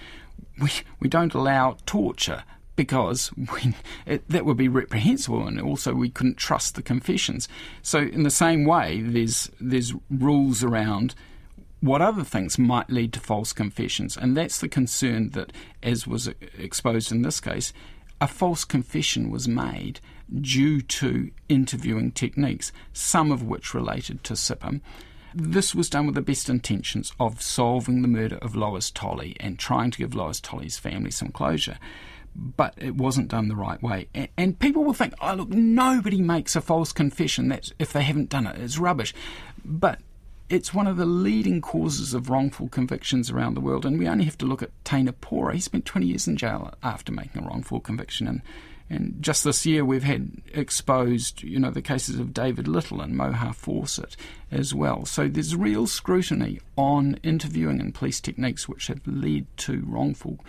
we 0.61 0.69
we 0.99 1.07
don't 1.07 1.33
allow 1.33 1.77
torture 1.85 2.43
because 2.75 3.31
we, 3.35 3.75
it, 4.05 4.27
that 4.29 4.45
would 4.45 4.57
be 4.57 4.67
reprehensible, 4.67 5.47
and 5.47 5.59
also 5.61 5.93
we 5.93 6.09
couldn't 6.09 6.37
trust 6.37 6.75
the 6.75 6.81
confessions. 6.81 7.47
So, 7.81 7.99
in 7.99 8.23
the 8.23 8.29
same 8.29 8.65
way, 8.65 9.01
there's 9.01 9.51
there's 9.59 9.93
rules 10.09 10.63
around 10.63 11.15
what 11.81 12.01
other 12.01 12.23
things 12.23 12.59
might 12.59 12.89
lead 12.89 13.13
to 13.13 13.19
false 13.19 13.53
confessions, 13.53 14.15
and 14.15 14.37
that's 14.37 14.59
the 14.59 14.69
concern 14.69 15.29
that, 15.29 15.51
as 15.81 16.05
was 16.07 16.29
exposed 16.57 17.11
in 17.11 17.23
this 17.23 17.39
case, 17.39 17.73
a 18.19 18.27
false 18.27 18.63
confession 18.63 19.31
was 19.31 19.47
made 19.47 19.99
due 20.39 20.79
to 20.79 21.31
interviewing 21.49 22.11
techniques, 22.11 22.71
some 22.93 23.31
of 23.31 23.43
which 23.43 23.73
related 23.73 24.23
to 24.23 24.33
CIPM. 24.33 24.79
This 25.33 25.73
was 25.73 25.89
done 25.89 26.05
with 26.05 26.15
the 26.15 26.21
best 26.21 26.49
intentions 26.49 27.13
of 27.19 27.41
solving 27.41 28.01
the 28.01 28.07
murder 28.07 28.37
of 28.37 28.55
Lois 28.55 28.91
Tolley 28.91 29.35
and 29.39 29.57
trying 29.57 29.89
to 29.91 29.97
give 29.97 30.13
Lois 30.13 30.39
Tolley's 30.39 30.77
family 30.77 31.09
some 31.09 31.29
closure. 31.29 31.79
But 32.35 32.75
it 32.77 32.95
wasn't 32.95 33.27
done 33.27 33.49
the 33.49 33.55
right 33.55 33.81
way. 33.83 34.07
And, 34.37 34.57
people 34.57 34.83
will 34.83 34.93
think, 34.93 35.13
oh, 35.21 35.33
look, 35.33 35.49
nobody 35.49 36.21
makes 36.21 36.55
a 36.55 36.61
false 36.61 36.93
confession 36.93 37.49
That's 37.49 37.73
if 37.77 37.91
they 37.91 38.03
haven't 38.03 38.29
done 38.29 38.47
it. 38.47 38.57
It's 38.57 38.77
rubbish. 38.77 39.13
But 39.65 39.99
it's 40.51 40.73
one 40.73 40.87
of 40.87 40.97
the 40.97 41.05
leading 41.05 41.61
causes 41.61 42.13
of 42.13 42.29
wrongful 42.29 42.67
convictions 42.69 43.29
around 43.29 43.53
the 43.53 43.61
world. 43.61 43.85
And 43.85 43.97
we 43.97 44.07
only 44.07 44.25
have 44.25 44.37
to 44.39 44.45
look 44.45 44.61
at 44.61 44.71
Teina 44.83 45.13
Pora. 45.13 45.53
He 45.53 45.59
spent 45.59 45.85
20 45.85 46.07
years 46.07 46.27
in 46.27 46.37
jail 46.37 46.73
after 46.83 47.11
making 47.11 47.43
a 47.43 47.47
wrongful 47.47 47.79
conviction. 47.79 48.27
And, 48.27 48.41
and 48.89 49.15
just 49.21 49.45
this 49.45 49.65
year, 49.65 49.85
we've 49.85 50.03
had 50.03 50.41
exposed, 50.53 51.41
you 51.43 51.57
know, 51.57 51.71
the 51.71 51.81
cases 51.81 52.19
of 52.19 52.33
David 52.33 52.67
Little 52.67 52.99
and 52.99 53.13
Mauha 53.13 53.55
Fawcett 53.55 54.17
as 54.51 54.73
well. 54.73 55.05
So 55.05 55.29
there's 55.29 55.55
real 55.55 55.87
scrutiny 55.87 56.59
on 56.75 57.17
interviewing 57.23 57.79
and 57.79 57.93
police 57.93 58.19
techniques 58.19 58.67
which 58.67 58.87
have 58.87 59.07
led 59.07 59.45
to 59.57 59.83
wrongful 59.87 60.39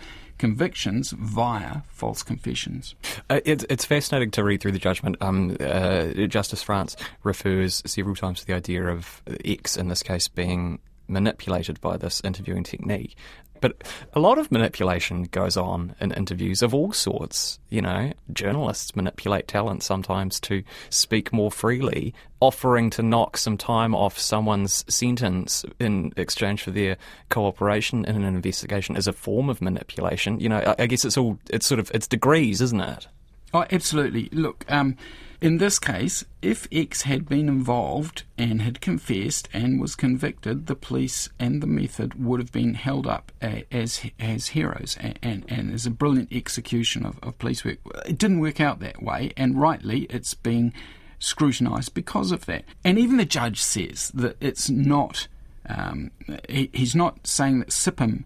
convictions 0.43 1.11
via 1.11 1.77
false 1.87 2.21
confessions. 2.21 2.95
Uh, 3.29 3.39
it's, 3.45 3.65
it's 3.69 3.85
fascinating 3.85 4.29
to 4.29 4.43
read 4.43 4.59
through 4.59 4.73
the 4.73 4.77
judgment. 4.77 5.15
Um, 5.21 5.55
uh, 5.61 6.07
Justice 6.27 6.61
France 6.61 6.97
refers 7.23 7.81
several 7.85 8.13
times 8.13 8.41
to 8.41 8.45
the 8.45 8.53
idea 8.53 8.87
of 8.87 9.21
X, 9.45 9.77
in 9.77 9.87
this 9.87 10.03
case, 10.03 10.27
being 10.27 10.79
manipulated 11.07 11.79
by 11.81 11.97
this 11.97 12.21
interviewing 12.23 12.63
technique. 12.63 13.15
But 13.63 13.81
a 14.11 14.19
lot 14.19 14.39
of 14.39 14.51
manipulation 14.51 15.23
goes 15.23 15.55
on 15.55 15.95
in 16.01 16.11
interviews 16.11 16.61
of 16.61 16.73
all 16.73 16.91
sorts. 16.91 17.59
You 17.69 17.81
know, 17.81 18.11
journalists 18.33 18.93
manipulate 18.93 19.47
talent 19.47 19.83
sometimes 19.83 20.37
to 20.41 20.63
speak 20.89 21.31
more 21.31 21.49
freely, 21.49 22.13
offering 22.41 22.89
to 22.89 23.01
knock 23.01 23.37
some 23.37 23.57
time 23.57 23.95
off 23.95 24.19
someone's 24.19 24.83
sentence 24.93 25.63
in 25.79 26.11
exchange 26.17 26.61
for 26.61 26.71
their 26.71 26.97
cooperation 27.29 28.03
in 28.03 28.17
an 28.17 28.25
investigation 28.35 28.97
is 28.97 29.07
a 29.07 29.13
form 29.13 29.49
of 29.49 29.61
manipulation. 29.61 30.41
You 30.41 30.49
know, 30.49 30.57
I, 30.77 30.83
I 30.83 30.85
guess 30.85 31.05
it's 31.05 31.17
all, 31.17 31.39
it's 31.49 31.65
sort 31.65 31.79
of, 31.79 31.89
it's 31.93 32.05
degrees, 32.05 32.59
isn't 32.59 32.81
it? 32.81 33.07
Oh, 33.53 33.65
absolutely. 33.71 34.27
Look, 34.33 34.65
um, 34.67 34.97
in 35.43 35.57
this 35.57 35.77
case, 35.77 36.23
if 36.41 36.69
X 36.71 37.01
had 37.01 37.27
been 37.27 37.49
involved 37.49 38.23
and 38.37 38.61
had 38.61 38.79
confessed 38.79 39.49
and 39.51 39.81
was 39.81 39.93
convicted, 39.93 40.67
the 40.67 40.75
police 40.75 41.27
and 41.37 41.61
the 41.61 41.67
method 41.67 42.13
would 42.23 42.39
have 42.39 42.53
been 42.53 42.75
held 42.75 43.05
up 43.05 43.33
as 43.41 44.05
as 44.17 44.47
heroes 44.47 44.95
and, 45.01 45.19
and, 45.21 45.43
and 45.49 45.73
as 45.73 45.85
a 45.85 45.91
brilliant 45.91 46.31
execution 46.31 47.05
of, 47.05 47.19
of 47.21 47.37
police 47.39 47.65
work. 47.65 47.79
It 48.05 48.17
didn't 48.17 48.39
work 48.39 48.61
out 48.61 48.79
that 48.79 49.03
way, 49.03 49.33
and 49.35 49.59
rightly, 49.59 50.03
it's 50.03 50.33
being 50.33 50.71
scrutinised 51.19 51.93
because 51.93 52.31
of 52.31 52.45
that. 52.45 52.63
And 52.85 52.97
even 52.97 53.17
the 53.17 53.25
judge 53.25 53.61
says 53.61 54.11
that 54.13 54.37
it's 54.39 54.69
not. 54.69 55.27
Um, 55.67 56.11
he, 56.47 56.69
he's 56.71 56.95
not 56.95 57.27
saying 57.27 57.59
that 57.59 57.69
CIPM 57.69 58.23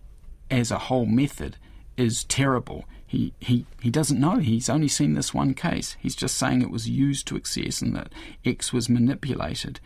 as 0.52 0.70
a 0.70 0.78
whole 0.78 1.08
method 1.08 1.58
is 1.98 2.26
terrible 2.26 2.86
he, 3.08 3.34
he, 3.40 3.66
he 3.82 3.90
doesn't 3.90 4.20
know. 4.20 4.38
He's 4.38 4.70
only 4.70 4.90
seen 4.90 5.14
this 5.14 5.34
one 5.34 5.54
case. 5.54 5.96
He's 6.00 6.16
just 6.16 6.38
saying 6.38 6.62
it 6.62 6.70
was 6.70 6.90
used 6.90 7.26
to 7.28 7.38
excess 7.38 7.82
and 7.82 7.96
that 7.96 8.12
X 8.46 8.74
was 8.74 8.90
manipulated. 8.90 9.80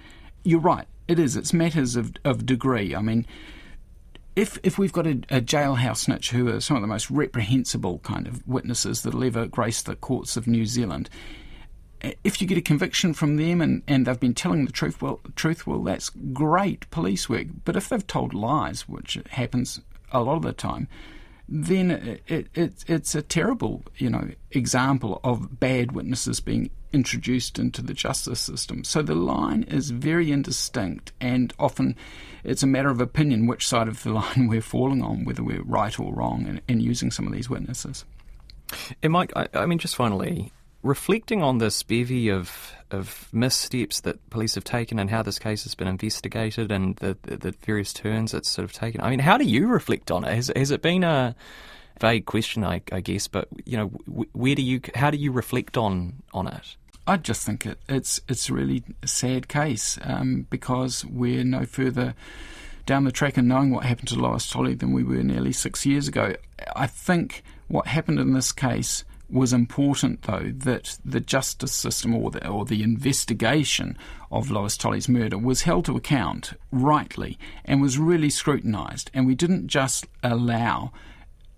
You're 0.43 0.59
right. 0.59 0.87
It 1.07 1.19
is. 1.19 1.37
It's 1.37 1.53
matters 1.53 1.95
of, 1.95 2.13
of 2.25 2.47
degree. 2.47 2.95
I 2.95 3.01
mean, 3.01 3.27
if 4.35 4.57
if 4.63 4.79
we've 4.79 4.93
got 4.93 5.05
a, 5.05 5.21
a, 5.29 5.41
jailhouse 5.41 5.97
snitch 5.97 6.31
who 6.31 6.47
are 6.47 6.61
some 6.61 6.77
of 6.77 6.81
the 6.81 6.87
most 6.87 7.11
reprehensible 7.11 7.99
kind 7.99 8.27
of 8.27 8.47
witnesses 8.47 9.03
that'll 9.03 9.23
ever 9.23 9.45
grace 9.45 9.81
the 9.83 9.95
courts 9.95 10.35
of 10.35 10.47
New 10.47 10.65
Zealand, 10.65 11.09
if 12.23 12.41
you 12.41 12.47
get 12.47 12.57
a 12.57 12.61
conviction 12.61 13.13
from 13.13 13.37
them 13.37 13.61
and, 13.61 13.83
and 13.87 14.07
they've 14.07 14.19
been 14.19 14.33
telling 14.33 14.65
the 14.65 14.71
truth, 14.71 15.01
well, 15.01 15.19
truth, 15.35 15.67
well, 15.67 15.83
that's 15.83 16.09
great 16.09 16.89
police 16.89 17.29
work. 17.29 17.47
But 17.65 17.75
if 17.75 17.89
they've 17.89 18.07
told 18.07 18.33
lies, 18.33 18.87
which 18.87 19.19
happens 19.29 19.81
a 20.11 20.21
lot 20.21 20.37
of 20.37 20.43
the 20.43 20.53
time, 20.53 20.87
then 21.53 21.91
it, 22.27 22.47
it, 22.55 22.85
it's 22.87 23.13
a 23.13 23.21
terrible, 23.21 23.83
you 23.97 24.09
know, 24.09 24.29
example 24.51 25.19
of 25.21 25.59
bad 25.59 25.91
witnesses 25.91 26.39
being 26.39 26.69
introduced 26.93 27.59
into 27.59 27.81
the 27.81 27.93
justice 27.93 28.39
system. 28.39 28.85
So 28.85 29.01
the 29.01 29.15
line 29.15 29.63
is 29.63 29.91
very 29.91 30.31
indistinct, 30.31 31.11
and 31.19 31.53
often 31.59 31.97
it's 32.45 32.63
a 32.63 32.67
matter 32.67 32.89
of 32.89 33.01
opinion 33.01 33.47
which 33.47 33.67
side 33.67 33.89
of 33.89 34.01
the 34.03 34.13
line 34.13 34.47
we're 34.47 34.61
falling 34.61 35.03
on, 35.03 35.25
whether 35.25 35.43
we're 35.43 35.63
right 35.63 35.99
or 35.99 36.13
wrong 36.13 36.47
in, 36.47 36.61
in 36.69 36.79
using 36.79 37.11
some 37.11 37.27
of 37.27 37.33
these 37.33 37.49
witnesses. 37.49 38.05
And 39.03 39.11
Mike, 39.11 39.33
I, 39.35 39.49
I 39.53 39.65
mean, 39.65 39.77
just 39.77 39.97
finally, 39.97 40.53
reflecting 40.83 41.41
on 41.43 41.57
this 41.59 41.83
bevy 41.83 42.29
of 42.29 42.73
of 42.91 43.29
missteps 43.31 44.01
that 44.01 44.29
police 44.29 44.55
have 44.55 44.63
taken 44.63 44.99
and 44.99 45.09
how 45.09 45.23
this 45.23 45.39
case 45.39 45.63
has 45.63 45.75
been 45.75 45.87
investigated 45.87 46.71
and 46.71 46.97
the, 46.97 47.17
the, 47.23 47.37
the 47.37 47.51
various 47.65 47.93
turns 47.93 48.33
it's 48.33 48.49
sort 48.49 48.65
of 48.65 48.73
taken. 48.73 48.99
I 48.99 49.09
mean, 49.09 49.19
how 49.19 49.37
do 49.37 49.45
you 49.45 49.67
reflect 49.67 50.11
on 50.11 50.25
it? 50.25 50.33
Has, 50.33 50.51
has 50.53 50.71
it 50.71 50.81
been 50.81 51.05
a 51.05 51.33
vague 52.01 52.25
question, 52.25 52.65
I, 52.65 52.81
I 52.91 52.99
guess, 52.99 53.29
but 53.29 53.47
you 53.65 53.77
know, 53.77 53.87
where 54.33 54.55
do 54.55 54.61
you, 54.61 54.81
how 54.93 55.09
do 55.09 55.17
you 55.17 55.31
reflect 55.31 55.77
on 55.77 56.21
on 56.33 56.47
it? 56.47 56.75
I 57.07 57.17
just 57.17 57.45
think 57.45 57.65
it, 57.65 57.79
it's 57.89 58.21
it's 58.27 58.49
a 58.49 58.53
really 58.53 58.83
sad 59.05 59.47
case 59.47 59.97
um, 60.03 60.45
because 60.49 61.03
we're 61.05 61.43
no 61.43 61.65
further 61.65 62.13
down 62.85 63.05
the 63.05 63.11
track 63.11 63.37
in 63.37 63.47
knowing 63.47 63.71
what 63.71 63.85
happened 63.85 64.09
to 64.09 64.15
Lois 64.15 64.49
Tolley 64.49 64.75
than 64.75 64.93
we 64.93 65.03
were 65.03 65.23
nearly 65.23 65.51
six 65.51 65.85
years 65.85 66.07
ago. 66.07 66.35
I 66.75 66.87
think 66.87 67.43
what 67.67 67.87
happened 67.87 68.19
in 68.19 68.33
this 68.33 68.51
case 68.51 69.03
was 69.31 69.53
important, 69.53 70.23
though, 70.23 70.51
that 70.53 70.97
the 71.03 71.19
justice 71.19 71.73
system 71.73 72.15
or 72.15 72.31
the, 72.31 72.47
or 72.47 72.65
the 72.65 72.83
investigation 72.83 73.97
of 74.31 74.51
Lois 74.51 74.77
Tolley's 74.77 75.09
murder 75.09 75.37
was 75.37 75.63
held 75.63 75.85
to 75.85 75.97
account 75.97 76.53
rightly 76.71 77.37
and 77.65 77.81
was 77.81 77.97
really 77.97 78.29
scrutinised. 78.29 79.11
And 79.13 79.25
we 79.25 79.35
didn't 79.35 79.67
just 79.67 80.07
allow 80.23 80.91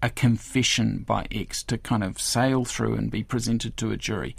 a 0.01 0.09
confession 0.09 1.03
by 1.07 1.25
X 1.31 1.63
to 1.63 1.77
kind 1.77 2.03
of 2.03 2.19
sail 2.19 2.65
through 2.65 2.95
and 2.95 3.09
be 3.09 3.23
presented 3.23 3.77
to 3.77 3.91
a 3.91 3.97
jury. 3.97 4.35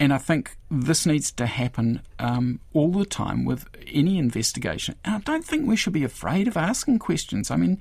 And 0.00 0.12
I 0.12 0.18
think 0.18 0.56
this 0.70 1.06
needs 1.06 1.32
to 1.32 1.46
happen 1.46 2.02
um, 2.18 2.60
all 2.72 2.92
the 2.92 3.04
time 3.04 3.44
with 3.44 3.66
any 3.92 4.18
investigation. 4.18 4.94
And 5.04 5.16
I 5.16 5.18
don't 5.18 5.44
think 5.44 5.66
we 5.66 5.76
should 5.76 5.92
be 5.92 6.04
afraid 6.04 6.48
of 6.48 6.56
asking 6.56 7.00
questions. 7.00 7.50
I 7.50 7.56
mean, 7.56 7.78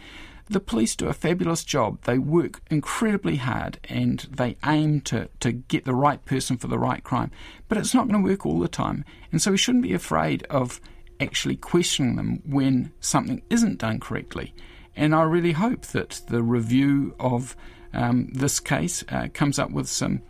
the 0.50 0.60
police 0.60 0.96
do 0.96 1.08
a 1.08 1.14
fabulous 1.14 1.64
job. 1.64 2.02
They 2.04 2.18
work 2.18 2.62
incredibly 2.70 3.38
hard 3.38 3.80
and 3.90 4.20
they 4.32 4.58
aim 4.66 5.02
to, 5.02 5.30
to 5.42 5.52
get 5.52 5.86
the 5.86 5.96
right 5.96 6.24
person 6.26 6.58
for 6.58 6.68
the 6.68 6.80
right 6.80 7.04
crime. 7.04 7.32
But 7.68 7.78
it's 7.78 7.94
not 7.94 8.08
going 8.08 8.24
to 8.24 8.30
work 8.30 8.46
all 8.46 8.60
the 8.60 8.68
time. 8.68 9.04
And 9.32 9.42
so 9.42 9.52
we 9.52 9.58
shouldn't 9.58 9.84
be 9.84 9.94
afraid 9.94 10.44
of 10.44 10.80
actually 11.20 11.56
questioning 11.56 12.16
them 12.16 12.42
when 12.46 12.92
something 13.00 13.42
isn't 13.50 13.80
done 13.80 14.00
correctly. 14.00 14.54
And 14.96 15.14
I 15.14 15.24
really 15.24 15.52
hope 15.52 15.86
that 15.88 16.22
the 16.28 16.42
review 16.42 17.16
of 17.20 17.56
um, 17.94 18.30
this 18.34 18.60
case 18.60 19.04
uh, 19.10 19.28
comes 19.34 19.60
up 19.60 19.72
with 19.72 19.88
some 19.88 20.22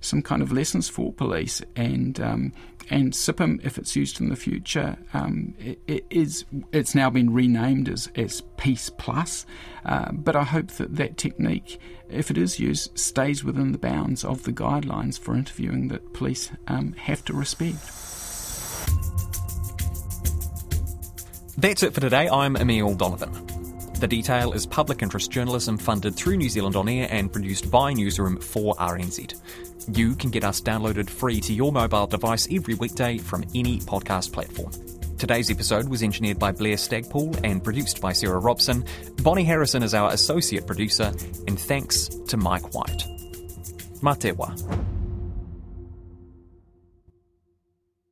some 0.00 0.22
kind 0.22 0.42
of 0.42 0.52
lessons 0.52 0.88
for 0.88 1.12
police 1.12 1.62
and 1.74 2.20
um, 2.20 2.52
and 2.88 3.12
CIPM, 3.12 3.64
if 3.64 3.78
it's 3.78 3.96
used 3.96 4.20
in 4.20 4.28
the 4.28 4.36
future, 4.36 4.96
um, 5.12 5.54
it, 5.58 5.80
it 5.86 6.06
is 6.10 6.44
it's 6.72 6.94
now 6.94 7.10
been 7.10 7.32
renamed 7.32 7.88
as 7.88 8.08
as 8.16 8.42
Peace 8.56 8.90
Plus. 8.90 9.46
Uh, 9.84 10.12
but 10.12 10.36
I 10.36 10.44
hope 10.44 10.68
that 10.72 10.96
that 10.96 11.16
technique, 11.16 11.80
if 12.08 12.30
it 12.30 12.38
is 12.38 12.60
used, 12.60 12.96
stays 12.98 13.42
within 13.42 13.72
the 13.72 13.78
bounds 13.78 14.24
of 14.24 14.44
the 14.44 14.52
guidelines 14.52 15.18
for 15.18 15.34
interviewing 15.34 15.88
that 15.88 16.12
police 16.12 16.50
um, 16.68 16.92
have 16.94 17.24
to 17.26 17.32
respect. 17.32 17.78
That's 21.58 21.82
it 21.82 21.94
for 21.94 22.00
today. 22.00 22.28
I'm 22.28 22.56
Emile 22.56 22.94
Donovan. 22.94 23.32
The 23.98 24.06
Detail 24.06 24.52
is 24.52 24.66
public 24.66 25.02
interest 25.02 25.30
journalism 25.30 25.78
funded 25.78 26.16
through 26.16 26.36
New 26.36 26.50
Zealand 26.50 26.76
On 26.76 26.86
Air 26.86 27.08
and 27.10 27.32
produced 27.32 27.70
by 27.70 27.94
Newsroom 27.94 28.38
for 28.38 28.74
RNZ. 28.74 29.40
You 29.88 30.16
can 30.16 30.30
get 30.30 30.44
us 30.44 30.60
downloaded 30.60 31.08
free 31.08 31.40
to 31.40 31.52
your 31.52 31.72
mobile 31.72 32.06
device 32.06 32.48
every 32.50 32.74
weekday 32.74 33.18
from 33.18 33.44
any 33.54 33.78
podcast 33.78 34.32
platform. 34.32 34.72
Today's 35.16 35.50
episode 35.50 35.88
was 35.88 36.02
engineered 36.02 36.38
by 36.38 36.52
Blair 36.52 36.76
Stagpool 36.76 37.40
and 37.44 37.62
produced 37.62 38.00
by 38.00 38.12
Sarah 38.12 38.38
Robson. 38.38 38.84
Bonnie 39.22 39.44
Harrison 39.44 39.82
is 39.82 39.94
our 39.94 40.12
associate 40.12 40.66
producer, 40.66 41.12
and 41.46 41.58
thanks 41.58 42.08
to 42.08 42.36
Mike 42.36 42.74
White. 42.74 43.04
Matewa. 44.02 44.95